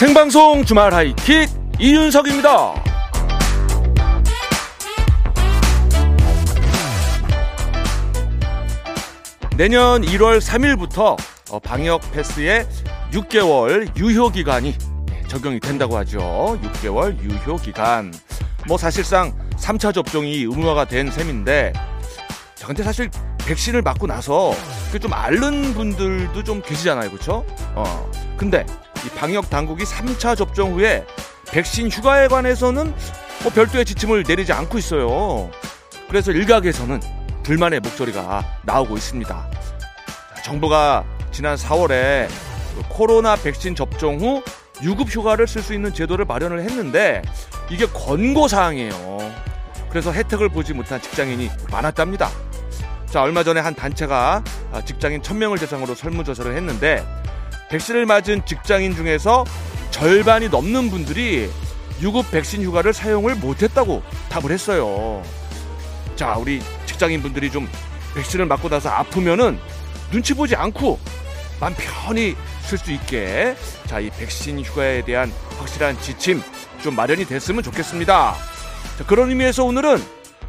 생방송 0.00 0.64
주말 0.64 0.94
하이킥 0.94 1.50
이윤석입니다. 1.78 2.72
내년 9.58 10.00
1월 10.00 10.40
3일부터 10.40 11.18
어, 11.50 11.58
방역 11.58 12.00
패스의 12.12 12.66
6개월 13.12 13.94
유효 13.98 14.30
기간이 14.30 14.74
적용이 15.28 15.60
된다고 15.60 15.98
하죠. 15.98 16.58
6개월 16.62 17.20
유효 17.20 17.56
기간. 17.56 18.10
뭐 18.66 18.78
사실상 18.78 19.34
3차 19.58 19.92
접종이 19.92 20.36
의무화가 20.44 20.86
된 20.86 21.10
셈인데 21.10 21.74
자, 22.54 22.66
근데 22.66 22.82
사실 22.82 23.10
백신을 23.46 23.82
맞고 23.82 24.06
나서 24.06 24.54
좀 24.98 25.12
앓는 25.12 25.74
분들도 25.74 26.42
좀 26.42 26.62
계시잖아요. 26.62 27.10
그렇죠? 27.10 27.44
어. 27.74 28.10
근데 28.38 28.64
이 28.64 28.89
방역 29.08 29.48
당국이 29.50 29.84
3차 29.84 30.36
접종 30.36 30.74
후에 30.74 31.06
백신 31.50 31.90
휴가에 31.90 32.28
관해서는 32.28 32.94
뭐 33.42 33.52
별도의 33.52 33.84
지침을 33.84 34.24
내리지 34.26 34.52
않고 34.52 34.78
있어요. 34.78 35.50
그래서 36.08 36.32
일각에서는 36.32 37.00
불만의 37.42 37.80
목소리가 37.80 38.44
나오고 38.64 38.96
있습니다. 38.96 39.50
정부가 40.44 41.04
지난 41.32 41.56
4월에 41.56 42.28
그 42.76 42.82
코로나 42.88 43.36
백신 43.36 43.74
접종 43.74 44.20
후 44.20 44.42
유급 44.82 45.08
휴가를 45.08 45.46
쓸 45.46 45.62
수 45.62 45.74
있는 45.74 45.92
제도를 45.92 46.24
마련을 46.24 46.60
했는데 46.60 47.22
이게 47.68 47.86
권고 47.86 48.48
사항이에요. 48.48 49.18
그래서 49.88 50.12
혜택을 50.12 50.48
보지 50.48 50.72
못한 50.72 51.00
직장인이 51.00 51.50
많았답니다. 51.70 52.30
자, 53.06 53.22
얼마 53.22 53.42
전에 53.42 53.60
한 53.60 53.74
단체가 53.74 54.42
직장인 54.84 55.20
1000명을 55.20 55.58
대상으로 55.58 55.94
설문조사를 55.94 56.54
했는데 56.54 57.04
백신을 57.70 58.04
맞은 58.04 58.44
직장인 58.44 58.94
중에서 58.94 59.44
절반이 59.92 60.48
넘는 60.48 60.90
분들이 60.90 61.48
유급 62.02 62.30
백신 62.30 62.62
휴가를 62.62 62.92
사용을 62.92 63.36
못했다고 63.36 64.02
답을 64.28 64.50
했어요. 64.50 65.22
자, 66.16 66.34
우리 66.36 66.60
직장인 66.84 67.22
분들이 67.22 67.50
좀 67.50 67.68
백신을 68.14 68.46
맞고 68.46 68.68
나서 68.68 68.90
아프면은 68.90 69.58
눈치 70.10 70.34
보지 70.34 70.56
않고 70.56 70.98
맘 71.60 71.74
편히 71.78 72.36
쓸 72.62 72.76
수 72.76 72.90
있게 72.90 73.54
자, 73.86 74.00
이 74.00 74.10
백신 74.10 74.58
휴가에 74.60 75.04
대한 75.04 75.32
확실한 75.58 76.00
지침 76.00 76.42
좀 76.82 76.96
마련이 76.96 77.24
됐으면 77.24 77.62
좋겠습니다. 77.62 78.34
자, 78.98 79.06
그런 79.06 79.28
의미에서 79.28 79.64
오늘은 79.64 80.02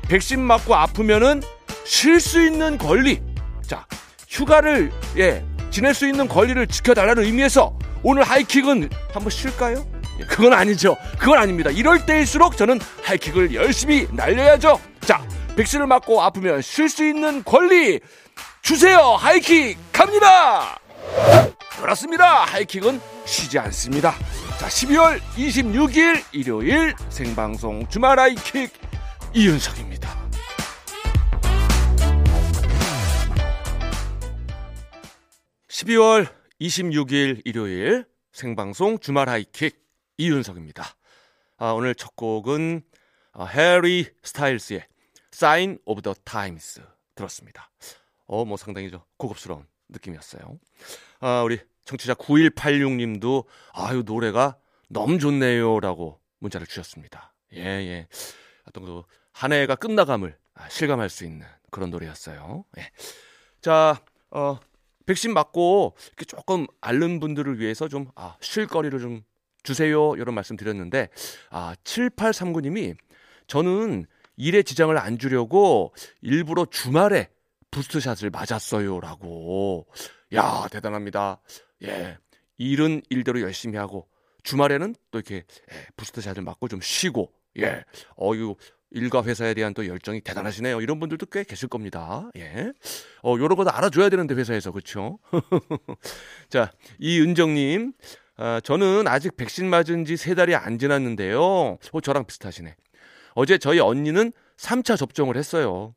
백신 0.07 0.39
맞고 0.41 0.73
아프면은 0.73 1.43
쉴 1.85 2.19
수 2.19 2.43
있는 2.43 2.79
권리. 2.79 3.21
자, 3.67 3.85
휴가를 4.27 4.91
예, 5.17 5.45
지낼 5.71 5.93
수 5.93 6.05
있는 6.07 6.27
권리를 6.27 6.67
지켜달라는 6.67 7.23
의미에서 7.23 7.73
오늘 8.03 8.23
하이킥은 8.23 8.89
한번 9.13 9.29
쉴까요? 9.29 9.85
예, 10.19 10.25
그건 10.25 10.53
아니죠. 10.53 10.97
그건 11.17 11.39
아닙니다. 11.39 11.69
이럴 11.71 12.05
때일수록 12.05 12.57
저는 12.57 12.79
하이킥을 13.03 13.53
열심히 13.55 14.07
날려야죠. 14.11 14.79
자, 15.01 15.25
백신을 15.55 15.87
맞고 15.87 16.21
아프면 16.21 16.61
쉴 16.61 16.89
수 16.89 17.05
있는 17.05 17.43
권리 17.43 17.99
주세요. 18.61 18.99
하이킥 18.99 19.77
갑니다. 19.91 20.77
그렇습니다. 21.79 22.43
하이킥은 22.45 22.99
쉬지 23.25 23.57
않습니다. 23.59 24.13
자, 24.59 24.67
12월 24.67 25.19
26일 25.35 26.23
일요일 26.31 26.93
생방송 27.09 27.87
주말 27.87 28.19
하이킥 28.19 28.71
이윤석입니다. 29.33 30.20
12월 35.81 36.31
26일 36.59 37.41
일요일 37.45 38.05
생방송 38.33 38.99
주말 38.99 39.29
하이킥 39.29 39.79
이윤석입니다. 40.17 40.85
아, 41.57 41.71
오늘 41.71 41.95
첫 41.95 42.15
곡은 42.15 42.81
아, 43.33 43.45
해리 43.45 44.05
스타일스의 44.23 44.85
Sign 45.33 45.79
of 45.85 46.01
the 46.01 46.13
Times 46.23 46.81
들었습니다. 47.15 47.71
어, 48.27 48.45
뭐 48.45 48.57
상당히 48.57 48.91
저 48.91 49.03
고급스러운 49.17 49.65
느낌이었어요. 49.89 50.59
아, 51.19 51.41
우리 51.43 51.59
청취자 51.85 52.13
9186님도 52.13 53.45
아유 53.73 54.03
노래가 54.05 54.57
너무 54.89 55.17
좋네요라고 55.17 56.19
문자를 56.39 56.67
주셨습니다. 56.67 57.33
예, 57.53 57.61
예. 57.61 58.07
어떤 58.65 58.85
그 58.85 59.03
한 59.33 59.53
해가 59.53 59.75
끝나감을 59.75 60.37
실감할 60.69 61.09
수 61.09 61.25
있는 61.25 61.47
그런 61.71 61.89
노래였어요. 61.89 62.63
예. 62.77 62.91
자, 63.61 63.99
어, 64.29 64.59
백신 65.11 65.33
맞고 65.33 65.95
이렇게 66.07 66.23
조금 66.23 66.67
앓는 66.79 67.19
분들을 67.19 67.59
위해서 67.59 67.89
좀 67.89 68.07
아, 68.15 68.37
쉴 68.39 68.65
거리를 68.65 68.97
좀 68.99 69.23
주세요. 69.61 70.15
이런 70.15 70.33
말씀 70.33 70.55
드렸는데 70.55 71.09
아, 71.49 71.75
7839님이 71.83 72.95
저는 73.47 74.05
일에 74.37 74.63
지장을 74.63 74.97
안 74.97 75.17
주려고 75.17 75.93
일부러 76.21 76.65
주말에 76.65 77.29
부스트샷을 77.71 78.29
맞았어요라고. 78.29 79.85
야, 80.33 80.67
대단합니다. 80.71 81.41
예. 81.83 82.17
일은 82.57 83.01
일대로 83.09 83.41
열심히 83.41 83.77
하고 83.77 84.07
주말에는 84.43 84.95
또 85.11 85.19
이렇게 85.19 85.35
예, 85.35 85.87
부스트샷을 85.97 86.41
맞고 86.41 86.69
좀 86.69 86.79
쉬고 86.81 87.33
예. 87.59 87.83
어유 88.17 88.55
일과 88.91 89.23
회사에 89.23 89.53
대한 89.53 89.73
또 89.73 89.87
열정이 89.87 90.21
대단하시네요. 90.21 90.81
이런 90.81 90.99
분들도 90.99 91.25
꽤 91.27 91.43
계실 91.43 91.69
겁니다. 91.69 92.29
예. 92.37 92.71
어, 93.23 93.35
요런 93.37 93.55
거도 93.55 93.71
알아줘야 93.71 94.09
되는데, 94.09 94.35
회사에서. 94.35 94.71
그쵸? 94.71 95.19
자, 96.49 96.71
이은정님. 96.99 97.93
아, 98.37 98.59
저는 98.63 99.07
아직 99.07 99.35
백신 99.37 99.69
맞은 99.69 100.05
지 100.05 100.15
세 100.17 100.35
달이 100.35 100.55
안 100.55 100.77
지났는데요. 100.79 101.41
어, 101.41 102.01
저랑 102.01 102.25
비슷하시네. 102.25 102.75
어제 103.33 103.57
저희 103.57 103.79
언니는 103.79 104.33
3차 104.57 104.97
접종을 104.97 105.37
했어요. 105.37 105.93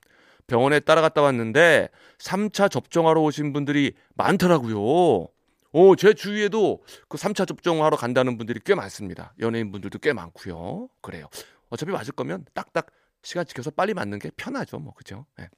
병원에 0.46 0.78
따라갔다 0.78 1.22
왔는데 1.22 1.88
3차 2.18 2.70
접종하러 2.70 3.22
오신 3.22 3.52
분들이 3.52 3.92
많더라고요. 4.14 5.28
오, 5.76 5.96
제 5.96 6.12
주위에도 6.14 6.84
그 7.08 7.16
3차 7.18 7.48
접종하러 7.48 7.96
간다는 7.96 8.36
분들이 8.36 8.60
꽤 8.64 8.74
많습니다. 8.76 9.34
연예인 9.40 9.72
분들도 9.72 9.98
꽤 9.98 10.12
많고요. 10.12 10.88
그래요. 11.00 11.26
어차피 11.74 11.92
맞을 11.92 12.12
거면 12.14 12.46
딱딱 12.54 12.86
시간 13.22 13.44
지켜서 13.44 13.70
빨리 13.70 13.94
맞는 13.94 14.20
게 14.20 14.30
편하죠. 14.36 14.78
뭐, 14.78 14.94
그죠? 14.94 15.26
네. 15.36 15.48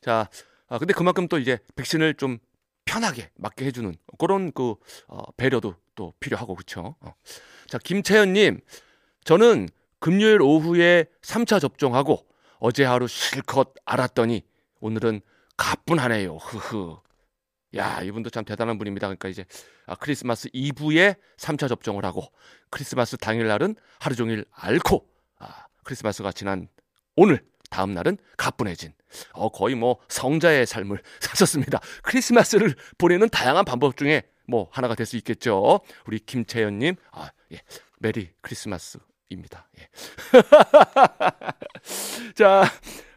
자, 0.00 0.28
아, 0.68 0.78
근데 0.78 0.94
그만큼 0.94 1.28
또 1.28 1.38
이제 1.38 1.58
백신을 1.76 2.14
좀 2.14 2.38
편하게 2.86 3.30
맞게 3.36 3.66
해주는 3.66 3.94
그런 4.18 4.52
그 4.52 4.74
어, 5.06 5.30
배려도 5.36 5.74
또 5.94 6.14
필요하고 6.18 6.54
그렇죠. 6.54 6.96
어. 7.00 7.14
자 7.68 7.78
김채연님, 7.78 8.60
저는 9.24 9.68
금요일 9.98 10.40
오후에 10.40 11.04
3차 11.20 11.60
접종하고 11.60 12.26
어제 12.58 12.84
하루 12.84 13.06
실컷 13.06 13.74
알았더니 13.84 14.42
오늘은 14.80 15.20
가뿐하네요. 15.56 16.36
흐흐. 16.36 16.96
야, 17.76 18.00
이분도 18.02 18.30
참 18.30 18.44
대단한 18.44 18.78
분입니다. 18.78 19.06
그러니까 19.06 19.28
이제 19.28 19.44
아, 19.86 19.94
크리스마스 19.94 20.48
이브에 20.52 21.14
3차 21.38 21.68
접종을 21.68 22.04
하고 22.04 22.22
크리스마스 22.70 23.16
당일날은 23.16 23.76
하루 23.98 24.16
종일 24.16 24.44
앓고 24.52 25.06
아, 25.38 25.66
크리스마스가 25.84 26.32
지난 26.32 26.68
오늘 27.16 27.44
다음 27.70 27.94
날은 27.94 28.18
가뿐해진 28.36 28.92
어, 29.32 29.48
거의 29.50 29.76
뭐 29.76 29.98
성자의 30.08 30.66
삶을 30.66 31.00
사셨습니다. 31.20 31.80
크리스마스를 32.02 32.74
보내는 32.98 33.28
다양한 33.28 33.64
방법 33.64 33.96
중에 33.96 34.22
뭐 34.48 34.68
하나가 34.72 34.96
될 34.96 35.06
수 35.06 35.16
있겠죠. 35.18 35.80
우리 36.06 36.18
김채연님, 36.18 36.96
아, 37.12 37.30
예, 37.52 37.60
Merry 38.00 38.30
Christmas입니다. 38.40 39.68
예. 39.78 39.88
자, 42.34 42.64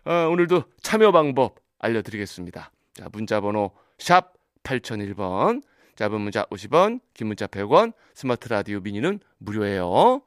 어, 0.05 0.27
오늘도 0.29 0.63
참여 0.81 1.11
방법 1.11 1.55
알려드리겠습니다. 1.79 2.71
자, 2.93 3.09
문자번호 3.11 3.71
샵 3.97 4.33
8001번, 4.63 5.61
짧은 5.95 6.19
문자 6.19 6.43
50원, 6.45 6.99
긴 7.13 7.27
문자 7.27 7.47
100원, 7.47 7.93
스마트 8.13 8.49
라디오 8.49 8.79
미니는 8.79 9.19
무료예요. 9.37 10.21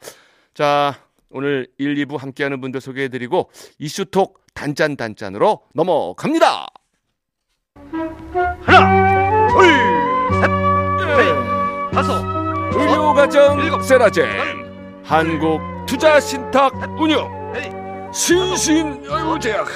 자, 0.54 0.94
오늘 1.30 1.66
1, 1.78 1.94
2부 1.96 2.18
함께하는 2.18 2.60
분들 2.60 2.80
소개해드리고 2.80 3.50
이슈톡 3.78 4.40
단짠단짠으로 4.54 5.62
넘어갑니다. 5.74 6.66
하나, 8.60 9.48
둘, 9.48 9.66
셋, 10.40 10.50
넷, 11.16 11.90
다섯, 11.92 12.22
의료가정 12.72 13.82
세라젬 13.82 14.26
한국 15.04 15.60
투자신탁 15.86 16.72
운용 17.00 17.46
신신 18.12 19.04
아유 19.10 19.38
제약. 19.40 19.66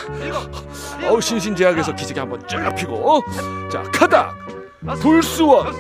어우 1.05 1.21
신신제약에서 1.21 1.95
기지개 1.95 2.21
한번 2.21 2.47
쫙 2.49 2.75
피고. 2.75 3.23
자 3.71 3.83
카닥 3.93 4.35
불수원. 5.01 5.75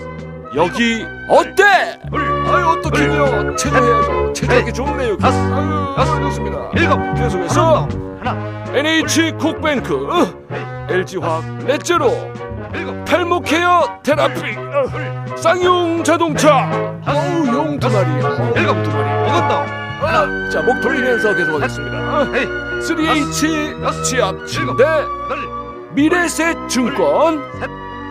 여기 0.54 1.06
어때? 1.28 1.98
아유 2.12 2.66
어떻게요? 2.78 3.54
체조해야죠. 3.56 4.32
체조하기 4.32 4.72
좋네요. 4.72 5.16
아유 5.22 6.20
좋습니다. 6.22 6.58
일곱, 6.74 7.14
계속해서 7.14 7.88
NH 8.74 9.32
콕뱅크 9.40 10.86
LG 10.88 11.18
화학 11.18 11.44
넷제로 11.64 12.10
탈모 13.06 13.40
케어 13.40 14.00
테라피. 14.02 14.40
쌍용 15.36 16.02
자동차. 16.04 16.68
어우 17.06 17.46
용두 17.46 17.88
마리 17.88 18.10
일곱, 18.60 18.82
두 18.82 18.90
마리. 18.90 19.30
먹었다. 19.30 20.50
자 20.50 20.62
목 20.62 20.80
돌리면서 20.80 21.34
계속하겠습니다. 21.34 22.26
에이, 22.36 22.46
3H 22.80 23.82
여섯, 23.82 24.02
치압 24.02 24.46
침대. 24.46 24.82
열, 24.84 25.06
미래셋 25.94 26.68
증권. 26.68 27.40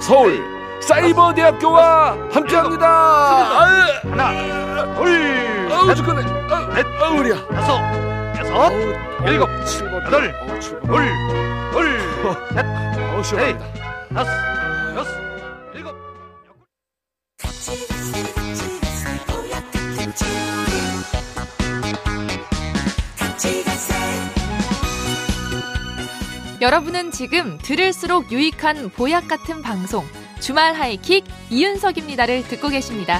서울 0.02 0.42
사이버 0.82 1.34
대학교와 1.34 2.18
함께합니다. 2.32 3.62
아유, 3.62 3.84
하나, 4.10 4.96
둘, 4.96 5.70
아우 5.72 5.86
셋, 5.88 5.96
죽겠네 5.96 6.22
아우, 6.50 6.74
넷, 6.74 6.86
아우 7.02 7.20
우리야. 7.20 7.48
다섯, 7.48 7.80
여섯, 8.40 8.72
일곱, 9.28 9.50
여덟, 10.06 10.34
둘, 10.82 11.12
둘, 11.72 12.00
셋, 12.54 12.66
시원합니다. 13.24 13.74
다섯, 14.14 14.96
여섯, 14.96 15.12
일곱. 15.76 15.96
여러분은 26.62 27.12
지금 27.12 27.58
들을수록 27.60 28.32
유익한 28.32 28.90
보약 28.90 29.28
같은 29.28 29.62
방송 29.62 30.06
주말 30.40 30.74
하이킥 30.74 31.26
이윤석입니다를 31.50 32.44
듣고 32.48 32.70
계십니다. 32.70 33.20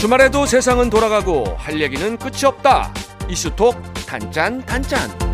주말에도 0.00 0.46
세상은 0.46 0.90
돌아가고 0.90 1.44
할 1.56 1.80
얘기는 1.80 2.16
끝이 2.18 2.44
없다. 2.44 2.92
이슈톡 3.28 3.76
단짠 4.04 4.66
단짠. 4.66 5.31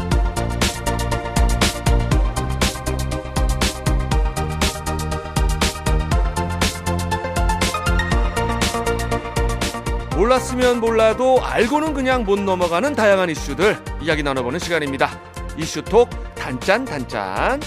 몰랐으면 10.18 10.80
몰라도 10.80 11.40
알고는 11.40 11.94
그냥 11.94 12.24
못 12.24 12.40
넘어가는 12.40 12.92
다양한 12.96 13.30
이슈들 13.30 13.78
이야기 14.00 14.24
나눠보는 14.24 14.58
시간입니다. 14.58 15.08
이슈톡 15.56 16.10
단짠 16.34 16.84
단짠. 16.84 17.60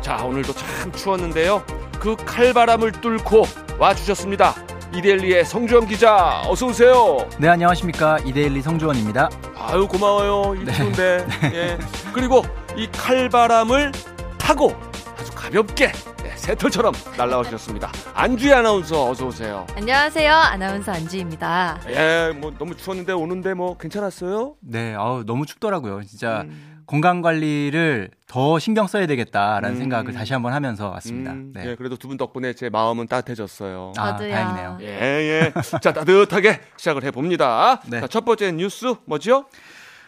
자 0.00 0.24
오늘도 0.24 0.54
참 0.54 0.90
추웠는데요. 0.92 1.62
그 1.98 2.16
칼바람을 2.16 2.92
뚫고 2.92 3.44
와주셨습니다. 3.78 4.54
이데일리의 4.94 5.44
성주영 5.44 5.88
기자 5.88 6.40
어서 6.46 6.68
오세요. 6.68 7.28
네 7.36 7.48
안녕하십니까 7.48 8.18
이데일리 8.24 8.62
성주원입니다. 8.62 9.28
아유 9.58 9.86
고마워요. 9.86 10.54
이 10.58 10.64
네. 10.64 10.72
추운데. 10.72 11.26
예. 11.52 11.78
그리고 12.14 12.42
이 12.76 12.88
칼바람을 12.90 13.92
타고 14.38 14.74
아주 15.18 15.30
가볍게 15.34 15.92
네, 16.19 16.19
새털처럼 16.40 16.94
날라오셨습니다. 17.18 17.92
안주희 18.14 18.52
아나운서 18.52 19.10
어서 19.10 19.26
오세요. 19.26 19.66
안녕하세요. 19.76 20.32
아나운서 20.32 20.90
안주입니다. 20.92 21.78
예, 21.90 22.32
뭐 22.34 22.52
너무 22.58 22.74
추웠는데 22.74 23.12
오는데 23.12 23.52
뭐 23.54 23.76
괜찮았어요? 23.76 24.54
네 24.60 24.94
아우 24.94 25.22
너무 25.24 25.44
춥더라고요. 25.44 26.02
진짜 26.04 26.40
음. 26.42 26.82
건강 26.86 27.20
관리를 27.20 28.10
더 28.26 28.58
신경 28.58 28.86
써야 28.86 29.06
되겠다라는 29.06 29.70
음. 29.70 29.76
생각을 29.76 30.12
다시 30.14 30.32
한번 30.32 30.54
하면서 30.54 30.88
왔습니다. 30.88 31.32
음, 31.32 31.52
네. 31.54 31.62
예, 31.66 31.74
그래도 31.76 31.96
두 31.96 32.08
분 32.08 32.16
덕분에 32.16 32.54
제 32.54 32.70
마음은 32.70 33.06
따뜻해졌어요. 33.06 33.92
아 33.98 34.12
저도요. 34.16 34.32
다행이네요. 34.32 34.78
예, 34.80 34.86
예. 34.88 35.52
자, 35.80 35.92
따뜻하게 35.92 36.60
시작을 36.76 37.04
해 37.04 37.10
봅니다. 37.10 37.80
네. 37.86 38.00
자, 38.00 38.06
첫 38.08 38.24
번째 38.24 38.50
뉴스 38.52 38.94
뭐죠? 39.04 39.44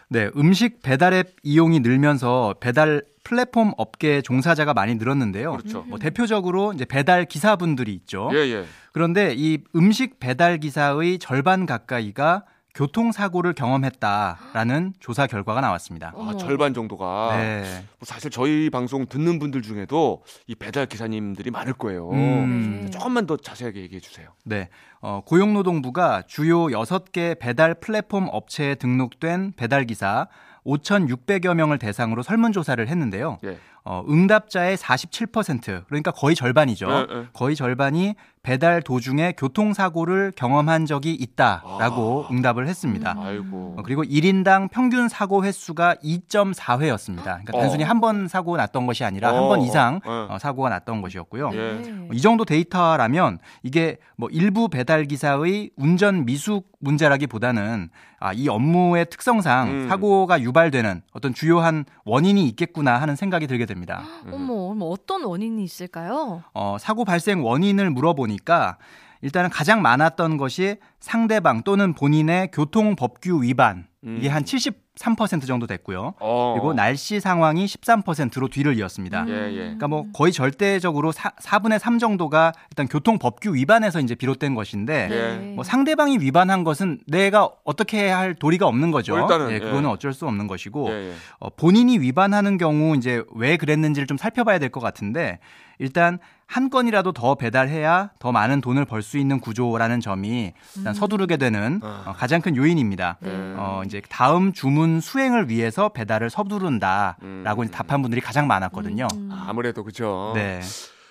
네 0.09 0.29
음식 0.35 0.81
배달 0.81 1.13
앱 1.13 1.35
이용이 1.43 1.79
늘면서 1.79 2.55
배달 2.59 3.03
플랫폼 3.23 3.71
업계 3.77 4.21
종사자가 4.21 4.73
많이 4.73 4.95
늘었는데요. 4.95 5.51
그렇죠. 5.53 5.83
뭐 5.87 5.99
대표적으로 5.99 6.73
이제 6.73 6.85
배달 6.85 7.25
기사분들이 7.25 7.93
있죠. 7.93 8.29
예, 8.33 8.37
예. 8.37 8.65
그런데 8.91 9.33
이 9.35 9.59
음식 9.75 10.19
배달 10.19 10.59
기사의 10.59 11.19
절반 11.19 11.65
가까이가 11.65 12.43
교통사고를 12.75 13.53
경험했다라는 13.53 14.93
조사 14.99 15.27
결과가 15.27 15.61
나왔습니다. 15.61 16.13
아. 16.17 16.35
절반 16.37 16.73
정도가. 16.73 17.37
네. 17.37 17.61
뭐 17.99 18.05
사실 18.05 18.31
저희 18.31 18.69
방송 18.71 19.05
듣는 19.05 19.37
분들 19.37 19.61
중에도 19.61 20.23
이 20.47 20.55
배달 20.55 20.87
기사님들이 20.87 21.51
많을 21.51 21.73
거예요. 21.73 22.09
음. 22.09 22.81
네. 22.85 22.89
조금만 22.89 23.27
더 23.27 23.37
자세하게 23.37 23.81
얘기해 23.81 23.99
주세요. 23.99 24.29
네. 24.43 24.69
어, 25.01 25.21
고용노동부가 25.25 26.23
주요 26.23 26.65
6개 26.65 27.37
배달 27.37 27.75
플랫폼 27.75 28.27
업체에 28.31 28.75
등록된 28.75 29.53
배달 29.55 29.85
기사 29.85 30.27
5,600여 30.65 31.53
명을 31.53 31.77
대상으로 31.77 32.23
설문조사를 32.23 32.87
했는데요. 32.87 33.39
예. 33.43 33.57
어, 33.85 34.03
응답자의 34.07 34.77
47% 34.77 35.85
그러니까 35.87 36.11
거의 36.11 36.35
절반이죠. 36.35 36.87
네, 36.87 37.05
네. 37.07 37.27
거의 37.33 37.55
절반이 37.55 38.15
배달 38.43 38.81
도중에 38.81 39.35
교통사고를 39.37 40.33
경험한 40.35 40.85
적이 40.85 41.13
있다라고 41.13 42.25
아. 42.27 42.33
응답을 42.33 42.67
했습니다. 42.67 43.15
아이고. 43.17 43.75
어, 43.77 43.83
그리고 43.85 44.03
1인당 44.03 44.69
평균 44.69 45.07
사고 45.07 45.45
횟수가 45.45 45.95
2.4회였습니다. 46.03 47.23
그러니까 47.23 47.57
어. 47.57 47.61
단순히 47.61 47.83
한 47.85 48.03
번 48.03 48.27
사고 48.27 48.57
났던 48.57 48.85
것이 48.85 49.05
아니라 49.05 49.29
한 49.29 49.37
어, 49.43 49.47
번 49.47 49.61
이상 49.61 50.01
어. 50.03 50.27
어, 50.31 50.37
사고가 50.39 50.67
났던 50.67 51.01
것이었고요. 51.01 51.51
예. 51.53 51.57
네. 51.57 52.07
이 52.11 52.19
정도 52.19 52.43
데이터라면 52.43 53.39
이게 53.63 53.95
뭐 54.17 54.27
일부 54.29 54.67
배달 54.67 55.05
기사의 55.05 55.69
운전 55.77 56.25
미숙 56.25 56.69
문제라기보다는 56.79 57.89
아, 58.19 58.33
이 58.33 58.49
업무의 58.49 59.05
특성상 59.09 59.67
음. 59.69 59.87
사고가 59.89 60.41
유발되는 60.41 61.01
어떤 61.13 61.33
주요한 61.33 61.85
원인이 62.03 62.45
있겠구나 62.49 62.99
하는 63.01 63.15
생각이 63.15 63.47
들게 63.47 63.65
됩니다. 63.65 64.03
어머, 64.31 64.53
어머, 64.71 64.85
어떤 64.87 65.23
원인이 65.23 65.63
있을까요? 65.63 66.43
어, 66.53 66.75
사고 66.79 67.05
발생 67.05 67.43
원인을 67.45 67.89
물어보니 67.89 68.32
까 68.37 68.77
일단은 69.21 69.49
가장 69.49 69.81
많았던 69.81 70.37
것이 70.37 70.75
상대방 70.99 71.63
또는 71.63 71.93
본인의 71.93 72.49
교통 72.51 72.95
법규 72.95 73.41
위반 73.43 73.87
이게 74.05 74.29
음. 74.29 74.35
한73% 74.35 75.47
정도 75.47 75.65
됐고요. 75.65 76.13
어. 76.19 76.53
그리고 76.55 76.73
날씨 76.73 77.21
상황이 77.21 77.65
13%로 77.65 78.49
뒤를 78.49 78.77
이었습니다. 78.77 79.25
예, 79.29 79.33
예. 79.51 79.55
그러니까 79.55 79.87
뭐 79.87 80.05
거의 80.13 80.33
절대적으로 80.33 81.13
사, 81.13 81.29
4분의 81.29 81.79
3 81.79 81.99
정도가 81.99 82.51
일단 82.69 82.89
교통 82.89 83.17
법규 83.17 83.55
위반에서 83.55 84.01
이제 84.01 84.13
비롯된 84.13 84.55
것인데 84.55 85.07
예. 85.09 85.37
뭐 85.55 85.63
상대방이 85.63 86.17
위반한 86.19 86.65
것은 86.65 86.99
내가 87.07 87.49
어떻게 87.63 88.09
할 88.09 88.35
도리가 88.35 88.67
없는 88.67 88.91
거죠. 88.91 89.13
뭐 89.15 89.21
일단은, 89.21 89.51
예, 89.51 89.55
예. 89.55 89.59
그거는 89.59 89.89
어쩔 89.89 90.11
수 90.13 90.27
없는 90.27 90.47
것이고 90.47 90.89
예, 90.89 90.93
예. 91.11 91.13
어, 91.39 91.49
본인이 91.49 91.97
위반하는 91.99 92.57
경우 92.57 92.97
이제 92.97 93.23
왜 93.35 93.55
그랬는지를 93.55 94.05
좀 94.05 94.17
살펴봐야 94.17 94.59
될 94.59 94.69
것 94.69 94.81
같은데 94.81 95.39
일단 95.79 96.19
한 96.45 96.69
건이라도 96.69 97.13
더 97.13 97.35
배달해야 97.35 98.11
더 98.19 98.31
많은 98.31 98.61
돈을 98.61 98.85
벌 98.85 99.01
수 99.01 99.17
있는 99.17 99.39
구조라는 99.39 99.99
점이 100.01 100.53
일단 100.77 100.93
서두르게 100.93 101.37
되는 101.37 101.79
아. 101.83 102.03
어, 102.07 102.13
가장 102.13 102.41
큰 102.41 102.55
요인입니다. 102.55 103.17
네. 103.21 103.29
어, 103.57 103.81
이제 103.85 104.01
다음 104.09 104.53
주문 104.53 104.99
수행을 105.01 105.49
위해서 105.49 105.89
배달을 105.89 106.29
서두른다라고 106.29 107.61
음. 107.61 107.63
이제 107.63 107.71
답한 107.71 108.01
분들이 108.01 108.21
가장 108.21 108.47
많았거든요. 108.47 109.07
음. 109.13 109.29
아무래도 109.31 109.83
그죠. 109.83 110.31
네. 110.35 110.61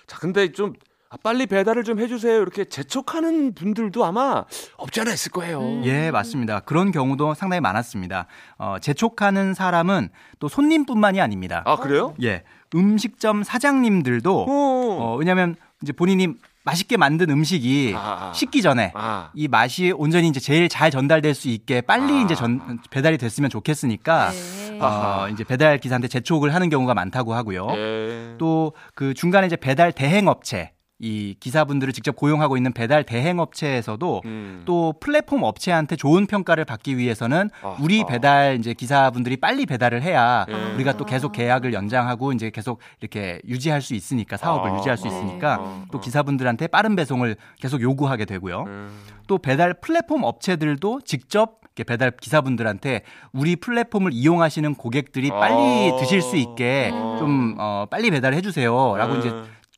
자, 0.07 0.17
근데 0.19 0.51
좀 0.51 0.73
아, 1.13 1.17
빨리 1.21 1.45
배달을 1.45 1.83
좀 1.83 1.99
해주세요. 1.99 2.41
이렇게 2.41 2.65
재촉하는 2.65 3.53
분들도 3.53 4.03
아마 4.03 4.45
없지 4.77 5.01
않아 5.01 5.13
있을 5.13 5.31
거예요. 5.31 5.61
음. 5.61 5.81
예, 5.85 6.09
맞습니다. 6.09 6.61
그런 6.61 6.91
경우도 6.91 7.35
상당히 7.35 7.61
많았습니다. 7.61 8.25
어, 8.57 8.77
재촉하는 8.81 9.53
사람은 9.53 10.09
또 10.39 10.47
손님뿐만이 10.47 11.21
아닙니다. 11.21 11.61
아, 11.67 11.75
그래요? 11.75 12.15
예, 12.23 12.41
음식점 12.73 13.43
사장님들도 13.43 14.41
어. 14.41 14.47
어, 14.49 15.15
왜냐하면 15.19 15.55
이제 15.83 15.93
본인이 15.93 16.29
맛있게 16.63 16.97
만든 16.97 17.29
음식이 17.29 17.93
아, 17.95 17.99
아. 17.99 18.33
식기 18.33 18.63
전에 18.63 18.91
아. 18.95 19.29
이 19.35 19.47
맛이 19.47 19.93
온전히 19.95 20.29
이제 20.29 20.39
제일 20.39 20.67
잘 20.67 20.89
전달될 20.89 21.35
수 21.35 21.47
있게 21.47 21.81
빨리 21.81 22.11
아. 22.13 22.21
이제 22.21 22.33
전 22.33 22.79
배달이 22.89 23.19
됐으면 23.19 23.51
좋겠으니까 23.51 24.31
네. 24.31 24.79
어, 24.79 25.27
이제 25.31 25.43
배달 25.43 25.77
기사한테 25.77 26.07
재촉을 26.07 26.55
하는 26.55 26.69
경우가 26.69 26.95
많다고 26.95 27.35
하고요. 27.35 27.67
예. 27.75 28.35
또그 28.39 29.13
중간에 29.13 29.45
이제 29.45 29.55
배달 29.55 29.91
대행 29.91 30.27
업체 30.27 30.72
이 31.03 31.35
기사분들을 31.37 31.91
직접 31.91 32.15
고용하고 32.15 32.55
있는 32.55 32.71
배달 32.71 33.03
대행 33.03 33.39
업체에서도 33.39 34.21
음. 34.23 34.61
또 34.63 34.93
플랫폼 35.01 35.43
업체한테 35.43 35.97
좋은 35.97 36.27
평가를 36.27 36.63
받기 36.63 36.97
위해서는 36.97 37.49
아, 37.61 37.75
우리 37.81 38.03
아. 38.03 38.05
배달 38.05 38.55
이제 38.57 38.73
기사분들이 38.73 39.35
빨리 39.35 39.65
배달을 39.65 40.01
해야 40.01 40.45
예. 40.47 40.53
우리가 40.75 40.95
또 40.95 41.03
계속 41.03 41.33
계약을 41.33 41.73
연장하고 41.73 42.31
이제 42.31 42.51
계속 42.51 42.79
이렇게 43.01 43.41
유지할 43.45 43.81
수 43.81 43.95
있으니까 43.95 44.37
사업을 44.37 44.71
아, 44.71 44.77
유지할 44.77 44.97
수 44.97 45.07
아, 45.07 45.09
있으니까 45.09 45.55
아, 45.55 45.85
또 45.91 45.97
아. 45.97 46.01
기사분들한테 46.01 46.67
빠른 46.67 46.95
배송을 46.95 47.35
계속 47.59 47.81
요구하게 47.81 48.23
되고요. 48.23 48.63
음. 48.65 48.97
또 49.27 49.37
배달 49.37 49.73
플랫폼 49.73 50.23
업체들도 50.23 51.01
직접 51.01 51.59
배달 51.85 52.11
기사분들한테 52.11 53.01
우리 53.33 53.57
플랫폼을 53.57 54.13
이용하시는 54.13 54.75
고객들이 54.75 55.31
빨리 55.31 55.91
아. 55.91 55.97
드실 55.97 56.21
수 56.21 56.37
있게 56.37 56.91
아. 56.93 57.17
좀 57.19 57.57
어, 57.59 57.87
빨리 57.89 58.09
배달해 58.09 58.39
주세요라고 58.39 59.15
음. 59.15 59.19
이제 59.19 59.33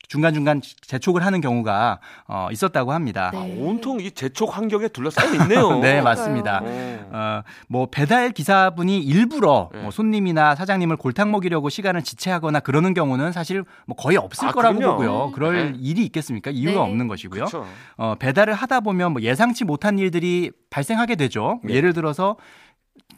중간중간 0.08 0.62
재촉을 0.82 1.26
하는 1.26 1.42
경우가 1.42 2.00
어, 2.28 2.48
있었다고 2.52 2.92
합니다. 2.92 3.32
네. 3.34 3.40
아, 3.40 3.42
온통 3.66 4.00
이 4.00 4.12
재촉 4.12 4.56
환경에 4.58 4.88
둘러싸여 4.88 5.34
있네요. 5.36 5.80
네, 5.82 6.02
맞습니다. 6.02 6.62
어. 6.64 7.10
어, 7.12 7.44
뭐 7.68 7.88
배달 7.90 8.32
기사분이 8.32 9.00
일부러 9.00 9.70
네. 9.74 9.82
뭐 9.82 9.92
손님이나 9.92 10.56
사장님을 10.56 10.98
골탕 10.98 11.32
먹이려고 11.32 11.70
시간을 11.70 12.04
지체하거나 12.04 12.60
그러는 12.60 12.94
경우는 12.94 13.32
사실 13.32 13.64
뭐 13.86 13.96
거의 13.96 14.18
없을 14.18 14.48
아, 14.48 14.52
거라고 14.52 14.78
그럼요. 14.78 14.98
보고요. 14.98 15.32
그럴 15.32 15.74
네. 15.74 15.78
일이 15.80 16.04
있겠습니까? 16.06 16.52
이유가 16.52 16.84
네. 16.86 16.92
없는 16.92 17.08
것이고요. 17.08 17.46
어, 17.98 18.16
배달을 18.20 18.54
하다 18.54 18.82
보면 18.82 19.14
뭐 19.14 19.22
예상치 19.22 19.66
못한 19.66 20.00
일들이 20.00 20.52
발생하게 20.70 21.16
되죠. 21.16 21.60
네. 21.64 21.74
예를 21.76 21.94
들어서 21.94 22.38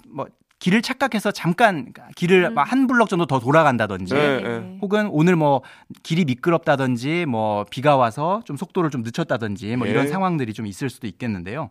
뭐 0.08 0.28
길을 0.60 0.82
착각해서 0.82 1.32
잠깐 1.32 1.94
길을 2.16 2.46
음. 2.46 2.54
막한 2.56 2.88
블럭 2.88 3.10
정도 3.10 3.26
더 3.26 3.40
돌아간다든지 3.40 4.14
네, 4.14 4.42
네. 4.42 4.78
혹은 4.82 5.08
오늘 5.12 5.36
뭐 5.36 5.62
길이 6.04 6.26
미끄럽다든지 6.26 7.26
뭐 7.28 7.66
비가 7.70 7.96
와서 7.96 8.42
좀 8.46 8.58
속도를 8.58 8.90
좀 8.90 9.04
늦췄다든지 9.04 9.76
뭐 9.76 9.88
이런 9.88 10.06
네. 10.06 10.12
상황들이 10.12 10.54
좀 10.54 10.66
있을 10.66 10.90
수도 10.90 11.06
있겠는데요. 11.08 11.70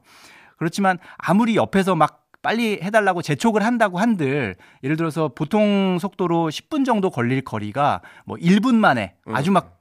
그렇지만 0.57 0.99
아무리 1.19 1.57
옆에서 1.57 1.97
막 1.97 2.27
빨리 2.43 2.79
해달라고 2.81 3.23
재촉을 3.23 3.65
한다고 3.65 3.99
한들 3.99 4.55
예를 4.85 4.97
들어서 4.97 5.29
보통 5.35 5.99
속도로 5.99 6.49
10분 6.49 6.85
정도 6.85 7.11
걸릴 7.11 7.41
거리가 7.43 8.03
뭐 8.25 8.37
1분 8.37 8.77
만에 8.77 9.15
음. 9.27 9.35
아주 9.35 9.51
막 9.51 9.76